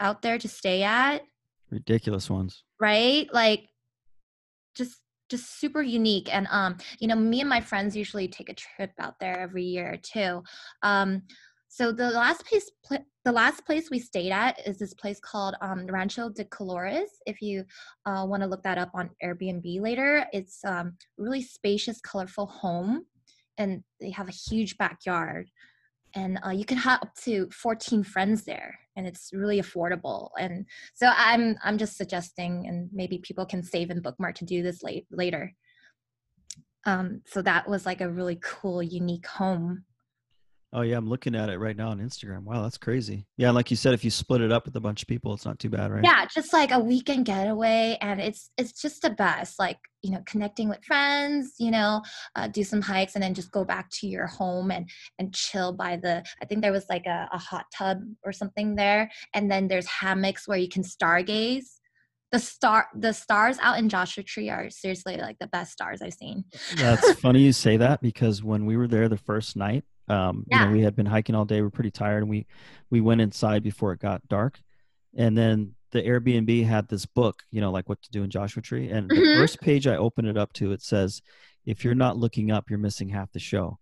[0.00, 1.22] out there to stay at,
[1.70, 2.64] Ridiculous ones.
[2.80, 3.32] right?
[3.32, 3.68] Like
[4.74, 4.98] just
[5.30, 8.90] just super unique and um you know me and my friends usually take a trip
[8.98, 10.42] out there every year too
[10.82, 11.22] um
[11.74, 15.56] so the last place pl- the last place we stayed at is this place called
[15.60, 17.08] um, rancho de colores.
[17.26, 17.64] If you
[18.06, 23.06] uh, want to look that up on airbnb later it's um really spacious colorful home
[23.58, 25.50] and they have a huge backyard.
[26.14, 30.28] And uh, you can have up to 14 friends there and it's really affordable.
[30.38, 34.62] And so i'm i'm just suggesting and maybe people can save and bookmark to do
[34.62, 35.52] this late, later.
[36.86, 39.84] Um so that was like a really cool unique home
[40.74, 42.42] Oh yeah, I'm looking at it right now on Instagram.
[42.42, 43.26] Wow, that's crazy.
[43.36, 45.44] Yeah, like you said, if you split it up with a bunch of people, it's
[45.44, 46.02] not too bad, right?
[46.04, 50.22] yeah just like a weekend getaway and it's it's just the best like you know
[50.26, 52.02] connecting with friends you know
[52.36, 55.72] uh, do some hikes and then just go back to your home and and chill
[55.72, 59.50] by the i think there was like a, a hot tub or something there and
[59.50, 61.78] then there's hammocks where you can stargaze
[62.32, 66.14] the star the stars out in joshua tree are seriously like the best stars i've
[66.14, 66.44] seen
[66.76, 70.54] That's funny you say that because when we were there the first night, um, you
[70.56, 70.64] Yeah.
[70.64, 71.60] know, we had been hiking all day.
[71.60, 72.46] We are pretty tired, and we
[72.90, 74.60] we went inside before it got dark,
[75.16, 78.62] and then the Airbnb had this book, you know, like what to do in Joshua
[78.62, 78.90] Tree.
[78.90, 79.34] And the Mhm.
[79.34, 81.22] first page I open it up to, it says,
[81.66, 83.78] "If you're not looking up, you're missing half the show."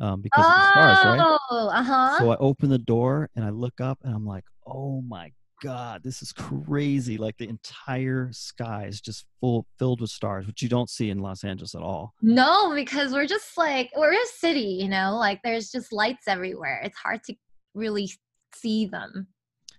[0.00, 1.20] Um, because of the stars, right?
[1.20, 5.02] oh uh-huh So I open the door and I look up and I'm like, oh
[5.02, 5.32] my
[5.64, 7.16] God, this is crazy.
[7.16, 11.20] Like the entire sky is just full filled with stars, which you don't see in
[11.20, 12.12] Los Angeles at all.
[12.20, 16.82] No, because we're just like we're a city, you know, like there's just lights everywhere.
[16.84, 17.34] It's hard to
[17.74, 18.10] really
[18.54, 19.26] see them.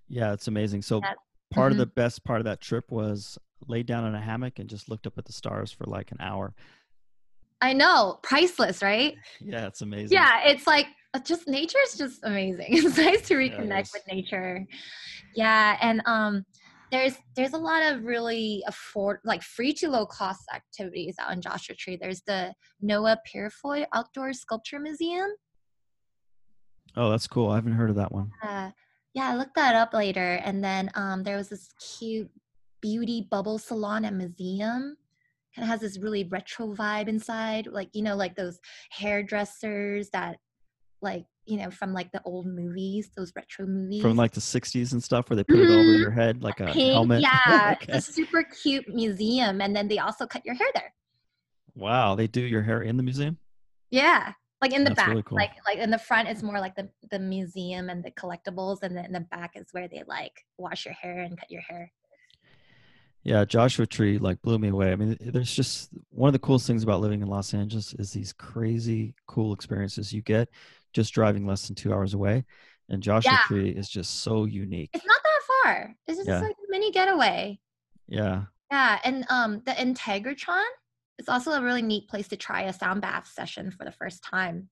[0.09, 0.81] Yeah, it's amazing.
[0.81, 1.13] So Yeah.
[1.51, 1.81] part of Mhm.
[1.81, 5.05] the best part of that trip was laid down in a hammock and just looked
[5.05, 6.55] up at the stars for like an hour.
[7.61, 9.15] I know, priceless, right?
[9.39, 10.15] Yeah, it's amazing.
[10.17, 10.87] Yeah, it's like
[11.19, 12.67] just nature is just amazing.
[12.69, 13.93] It's nice to reconnect is.
[13.93, 14.65] with nature.
[15.35, 16.45] Yeah, and um
[16.91, 21.41] there's there's a lot of really afford like free to low cost activities out in
[21.41, 21.97] Joshua Tree.
[21.99, 25.29] There's the Noah Purifoy Outdoor Sculpture Museum.
[26.97, 27.49] Oh, that's cool.
[27.49, 28.31] I haven't heard of that one.
[28.41, 28.71] Uh,
[29.13, 30.39] yeah, I looked that up later.
[30.43, 32.29] And then um, there was this cute
[32.81, 34.95] beauty bubble salon and museum.
[35.55, 38.59] Kind of has this really retro vibe inside, like you know, like those
[38.91, 40.37] hairdressers that,
[41.05, 44.93] like you know, from like the old movies, those retro movies From like the 60s
[44.93, 45.99] and stuff where they put it over Mhm.
[46.01, 47.21] your head like a Pink, helmet.
[47.47, 47.93] Yeah, Okay.
[47.97, 50.91] it's a super cute museum, and then they also cut your hair there.
[51.75, 53.37] Wow, they do your hair in the museum?
[53.91, 55.37] Yeah, like in the That's back, really cool.
[55.37, 58.97] like like in the front, it's more like the the museum and the collectibles, and
[58.97, 61.91] then in the back is where they like wash your hair and cut your hair.
[63.23, 64.91] Yeah, Joshua Tree like blew me away.
[64.91, 68.11] I mean, there's just one of the coolest things about living in Los Angeles is
[68.11, 70.47] these crazy cool experiences you get
[70.95, 72.45] just driving less than two hours away.
[72.89, 73.39] And Joshua Yeah.
[73.47, 74.89] Tree is just so unique.
[74.93, 75.95] It's not that far.
[76.07, 76.39] It's just Yeah.
[76.39, 77.59] like a mini getaway.
[78.07, 78.45] Yeah.
[78.71, 80.63] Yeah, and um, the Integratron
[81.19, 84.23] is also a really neat place to try a sound bath session for the first
[84.23, 84.69] time.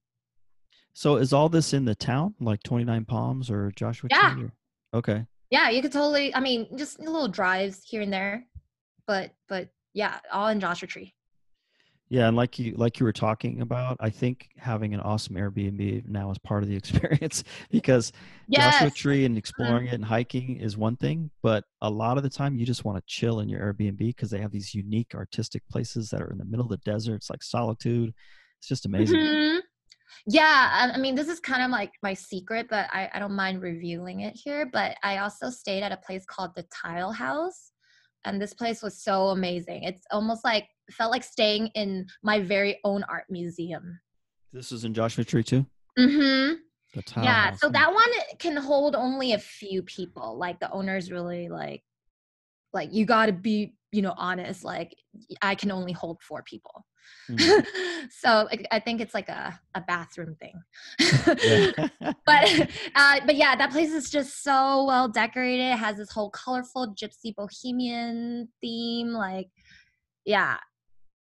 [0.94, 4.34] So is all this in the town, like 29 Palms or Joshua Yeah.
[4.34, 4.44] Tree?
[4.44, 4.54] or-
[5.00, 5.26] Okay.
[5.50, 6.34] Yeah, you could totally.
[6.34, 8.46] I mean, just little drives here and there,
[9.08, 11.14] but but yeah, all in Joshua Tree.
[12.14, 16.08] Yeah, and like you like you were talking about, I think having an awesome Airbnb
[16.08, 18.12] now is part of the experience because
[18.52, 22.30] Joshua Tree and exploring it and hiking is one thing, but a lot of the
[22.30, 25.64] time you just want to chill in your Airbnb because they have these unique artistic
[25.72, 27.16] places that are in the middle of the desert.
[27.16, 28.14] It's like solitude.
[28.60, 29.18] It's just amazing.
[29.18, 29.62] Mhm.
[30.28, 33.36] Yeah, I, I mean, this is kind of like my secret, but I, I don't
[33.36, 34.70] mind revealing it here.
[34.72, 37.73] But I also stayed at a place called the Tile House,
[38.26, 39.84] and this place was so amazing.
[39.84, 44.00] It's almost like felt like staying in my very own art museum.
[44.52, 45.66] This is in Joshua Tree too.
[45.98, 46.56] Mm-hmm.
[46.94, 50.38] The yeah, so that one can hold only a few people.
[50.38, 51.84] Like the owner's really like,
[52.72, 54.66] like you got to be, you know, honest.
[54.66, 54.96] Like
[55.42, 56.86] I can only hold four people.
[57.30, 57.66] Mm.
[58.10, 60.60] so I, I think it's like a, a bathroom thing.
[62.26, 65.74] But uh, but yeah, that place is just so well decorated.
[65.74, 69.10] It has this whole colorful gypsy bohemian theme.
[69.10, 69.48] Like,
[70.26, 70.58] yeah,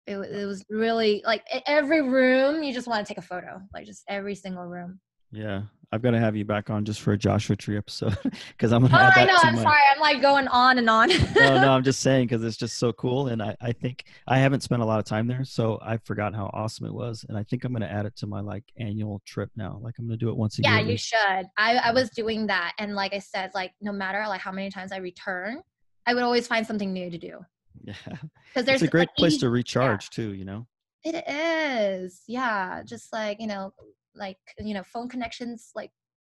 [0.06, 3.60] it, it was really like every room you just want to take a photo.
[3.74, 5.00] Like just every single room.
[5.34, 8.18] Yeah, I've got to have you back on just for a Joshua Tree episode
[8.50, 9.36] because I'm gonna Oh, I know.
[9.44, 9.64] I'm my.
[9.64, 9.80] sorry.
[9.94, 11.10] I'm like going on and on.
[11.10, 14.38] no, no, I'm just saying because it's just so cool, and I, I think I
[14.38, 17.38] haven't spent a lot of time there, so I forgot how awesome it was, and
[17.38, 19.80] I think I'm gonna add it to my like annual trip now.
[19.82, 20.86] Like I'm gonna do it once a yeah, year.
[20.86, 21.46] at you should.
[21.58, 24.70] I, I was doing that, and like I said, like no matter like how many
[24.70, 25.62] times I return,
[26.06, 27.40] I would always find something new to do
[27.84, 30.34] Yeah, because there's it's a great like, place to recharge too.
[30.34, 30.68] You know.
[31.04, 32.22] It is.
[32.28, 32.82] Yeah.
[32.86, 33.74] Just like, you know,
[34.16, 35.92] like, you know, phone connections, like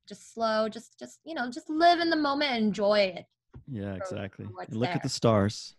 [0.09, 3.25] just slow, just, just, you know, just live in the moment and enjoy it.
[3.71, 4.47] Yeah, exactly.
[4.71, 5.75] look at the stars.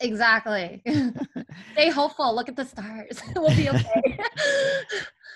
[0.00, 0.82] Exactly.
[1.72, 2.34] Stay hopeful.
[2.34, 3.20] Look at the stars.
[3.36, 4.16] we'll be okay.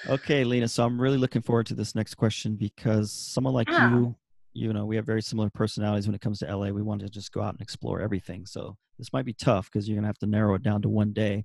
[0.08, 0.68] okay, Lena.
[0.68, 3.90] So I'm really looking forward to this next question because someone like Yeah.
[3.90, 4.16] you,
[4.54, 6.68] you know, we have very similar personalities when it comes to LA.
[6.68, 8.46] We want to just go out and explore everything.
[8.46, 11.12] So this might be tough because you're gonna have to narrow it down to one
[11.12, 11.44] day.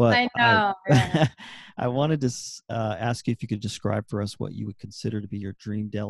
[0.00, 0.74] But I know.
[0.88, 1.28] yeah.
[1.76, 2.32] I wanted to
[2.70, 5.36] uh, ask you if you could describe for us what you would consider to be
[5.36, 6.02] your dream day,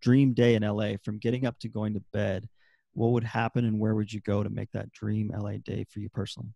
[0.00, 2.48] dream day in LA, from getting up to going to bed.
[2.94, 6.00] What would happen, and where would you go to make that dream LA day for
[6.00, 6.54] you personally?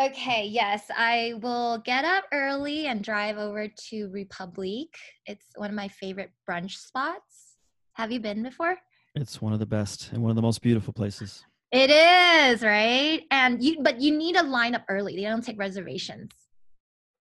[0.00, 4.94] Okay, yes, I will get up early and drive over to République.
[5.26, 7.58] It's one of my favorite brunch spots.
[7.94, 8.78] Have you been before?
[9.14, 11.44] It's one of the best and one of the most beautiful places.
[11.72, 13.22] It is, right?
[13.30, 15.16] And you but you need to line up early.
[15.16, 16.30] They don't take reservations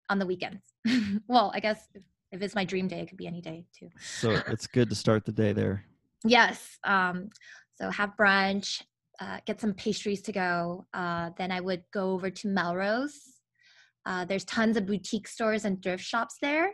[0.09, 0.61] on the weekends.
[1.27, 3.89] well, I guess if, if it's my dream day, it could be any day too.
[3.99, 5.85] So it's good to start the day there.
[6.25, 6.77] Yes.
[6.83, 7.29] Um,
[7.75, 8.81] so have brunch,
[9.21, 10.85] uh, get some pastries to go.
[10.93, 13.19] Uh, then I would go over to Melrose.
[14.05, 16.71] Uh, there's tons of boutique stores and thrift shops there.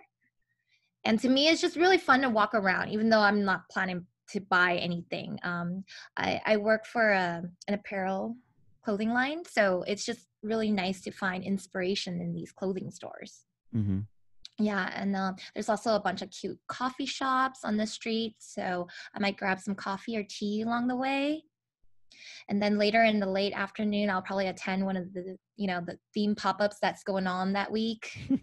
[1.05, 4.07] And to me, it's just really fun to walk around, even though I'm not planning
[4.29, 5.39] to buy anything.
[5.43, 5.83] Um,
[6.17, 8.35] I, I work for a, an apparel
[8.83, 13.43] clothing line, so it's just really nice to find inspiration in these clothing stores.
[13.73, 13.99] hmm
[14.59, 18.87] Yeah, and um, there's also a bunch of cute coffee shops on the street, so
[19.15, 21.43] I might grab some coffee or tea along the way.
[22.49, 25.81] And then later in the late afternoon, I'll probably attend one of the, you know,
[25.85, 28.09] the theme pop-ups that's going on that week.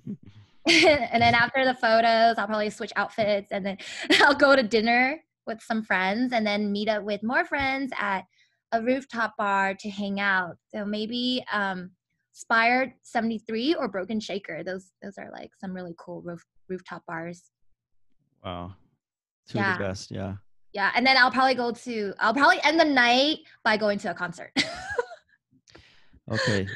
[0.66, 3.76] and then after the photos, I'll probably switch outfits, and then
[4.20, 8.22] I'll go to dinner with some friends, and then meet up with more friends at
[8.72, 10.56] a rooftop bar to hang out.
[10.74, 11.90] So maybe um,
[12.32, 14.64] Spire 73 or Broken Shaker.
[14.64, 17.42] Those those are like some really cool roof rooftop bars.
[18.44, 18.74] Wow.
[19.48, 19.72] Two Yeah.
[19.72, 20.10] of the best.
[20.10, 20.34] Yeah.
[20.72, 24.10] Yeah, and then I'll probably go to I'll probably end the night by going to
[24.10, 24.52] a concert.
[26.30, 26.66] Okay.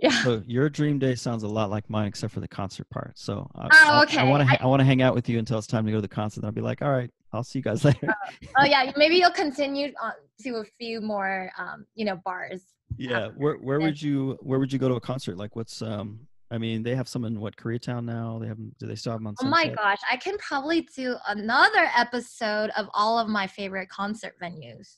[0.00, 0.22] Yeah.
[0.24, 3.18] So your dream day sounds a lot like mine, except for the concert part.
[3.18, 4.18] So I, Oh, okay.
[4.18, 5.90] I want to I- I want to hang out with you until it's time to
[5.92, 6.44] go to the concert.
[6.44, 8.08] I'll be like, all right, I'll see you guys later.
[8.08, 12.62] Uh, oh yeah, maybe you'll continue on to a few more, um, you know, bars.
[12.96, 13.28] Yeah.
[13.36, 15.36] Where where would you where would you go to a concert?
[15.36, 16.26] Like, what's um?
[16.52, 18.40] I mean, they have some in what Koreatown now.
[18.40, 19.36] They have do they still have them on?
[19.40, 24.34] Oh my gosh, I can probably do another episode of all of my favorite concert
[24.42, 24.96] venues.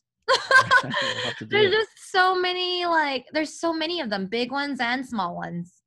[1.41, 1.73] There's it.
[1.73, 5.83] just so many like there's so many of them, big ones and small ones.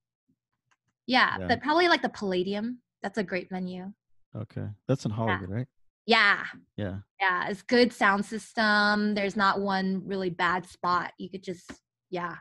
[1.08, 1.48] Yeah, yeah.
[1.48, 2.80] but probably like the Palladium.
[3.04, 3.92] That's a great venue.
[4.36, 5.56] Okay, that's in Hollywood, yeah.
[5.56, 5.68] right?
[6.06, 6.44] Yeah.
[6.78, 6.98] Yeah.
[7.20, 9.16] Yeah, it's good sound system.
[9.16, 11.12] There's not one really bad spot.
[11.18, 11.72] You could just
[12.10, 12.36] yeah,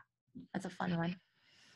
[0.53, 1.15] that's a fun one.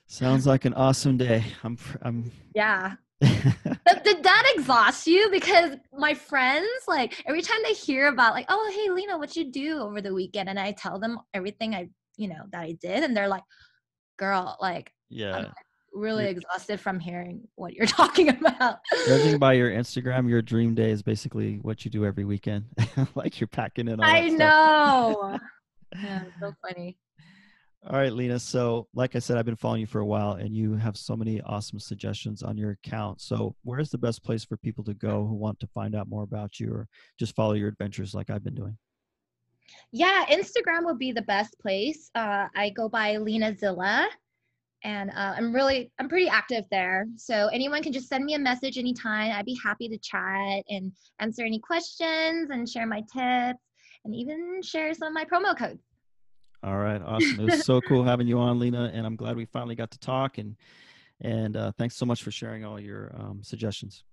[0.08, 1.44] Sounds like an awesome day.
[1.64, 2.96] I'm I'm Yeah.
[3.22, 5.30] Did that exhaust you?
[5.32, 9.52] Because my friends, like every time they hear about like, oh hey Lena, what you
[9.52, 10.50] do over the weekend?
[10.50, 13.44] And I tell them everything I you know that I did, and they're like,
[14.18, 15.36] girl, like yeah.
[15.36, 15.54] I'm
[15.94, 18.80] really you're, exhausted from hearing what you're talking about.
[19.08, 22.66] Judging by your Instagram, your dream day is basically what you do every weekend.
[23.16, 25.40] like you're packing in all I know.
[26.04, 26.98] yeah, so funny.
[27.88, 28.38] All right, Lena.
[28.40, 31.16] So, like I said, I've been following you for a while and you have so
[31.16, 33.22] many awesome suggestions on your account.
[33.22, 36.24] So, where's the best place for people to go who want to find out more
[36.24, 38.78] about you or just follow your adventures like I've been doing?
[39.94, 42.12] Yeah, Instagram would be the best place.
[42.16, 44.08] Uh, I go by LenaZilla
[44.84, 47.06] and uh, I'm really, I'm pretty active there.
[47.16, 49.32] So, anyone can just send me a message anytime.
[49.32, 53.64] I'd be happy to chat and answer any questions and share my tips
[54.04, 55.89] and even share some of my promo codes.
[56.62, 57.40] All right, awesome.
[57.40, 60.00] It was so cool having you on, Lena, and I'm glad we finally got to
[60.00, 60.38] talk.
[60.38, 60.56] And
[61.22, 64.04] and uh, thanks so much for sharing all your um, suggestions.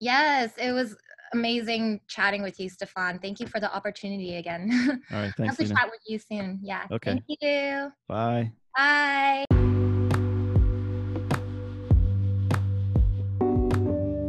[0.00, 0.96] Yes, it was
[1.32, 3.18] amazing chatting with you, Stefan.
[3.18, 5.02] Thank you for the opportunity again.
[5.12, 5.58] All right, thanks.
[5.58, 6.60] I'll chat with you soon.
[6.62, 6.84] Yeah.
[6.90, 7.22] Okay.
[7.26, 7.92] Thank you.
[8.06, 8.52] Bye.
[8.76, 9.44] Bye.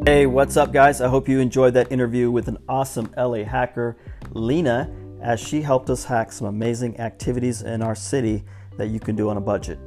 [0.05, 1.01] Hey, what's up, guys?
[1.01, 3.97] I hope you enjoyed that interview with an awesome LA hacker,
[4.31, 4.89] Lena
[5.21, 8.43] as she helped us hack some amazing activities in our city
[8.77, 9.79] that you can do on a budget.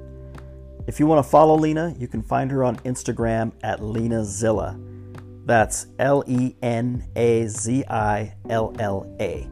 [0.86, 4.86] If you want to follow Lena, you can find her on Instagram at LenaZilla.
[5.46, 9.48] That's L E N A Z I L L A.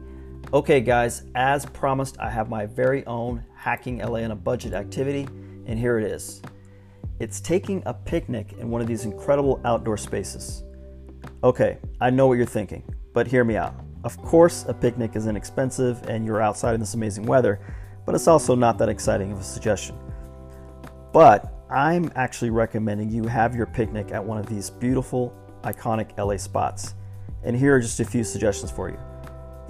[0.53, 5.27] Okay, guys, as promised, I have my very own Hacking LA on a Budget activity,
[5.65, 6.41] and here it is.
[7.19, 10.63] It's taking a picnic in one of these incredible outdoor spaces.
[11.43, 13.75] Okay, I know what you're thinking, but hear me out.
[14.03, 17.59] Of course, a picnic is inexpensive and you're outside in this amazing weather,
[18.05, 19.97] but it's also not that exciting of a suggestion.
[21.11, 25.33] But I'm actually recommending you have your picnic at one of these beautiful,
[25.63, 26.95] iconic LA spots.
[27.43, 28.97] And here are just a few suggestions for you.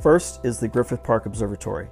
[0.01, 1.87] First is the Griffith Park Observatory.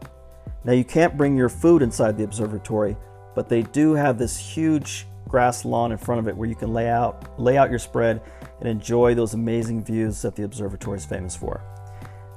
[0.63, 2.97] Now, you can't bring your food inside the observatory,
[3.35, 6.73] but they do have this huge grass lawn in front of it where you can
[6.73, 8.21] lay out, lay out your spread
[8.59, 11.61] and enjoy those amazing views that the observatory is famous for.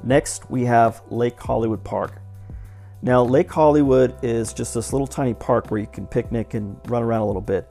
[0.02, 2.20] Next, we have Lake Hollywood Park.
[3.02, 7.02] Now, Lake Hollywood is just this little tiny park where you can picnic and run
[7.02, 7.68] around a little bit.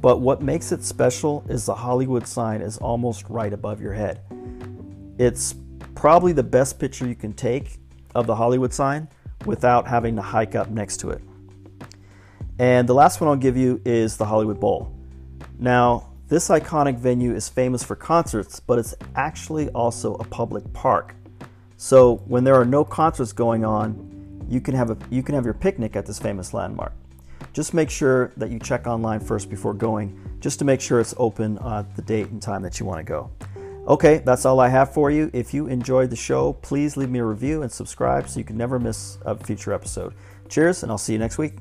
[0.00, 4.20] But what makes it special is the Hollywood sign is almost right above your head.
[5.18, 5.54] It's
[5.94, 7.78] probably the best picture you can take
[8.14, 9.08] of the Hollywood sign
[9.44, 11.22] without having to hike up next to it.
[12.58, 14.94] And the last one I'll give you is the Hollywood Bowl.
[15.58, 21.14] Now, this iconic venue is famous for concerts, but it's actually also a public park.
[21.76, 25.44] So when there are no concerts going on, you can have a you can have
[25.44, 26.92] your picnic at this famous landmark.
[27.52, 31.14] Just make sure that you check online first before going, just to make sure it's
[31.16, 33.30] open uh, the date and time that you want to go.
[33.88, 35.30] Okay, that's all I have for you.
[35.32, 38.56] If you enjoyed the show, please leave me a review and subscribe so you can
[38.56, 40.14] never miss a future episode.
[40.48, 41.54] Cheers, and I'll see you next week.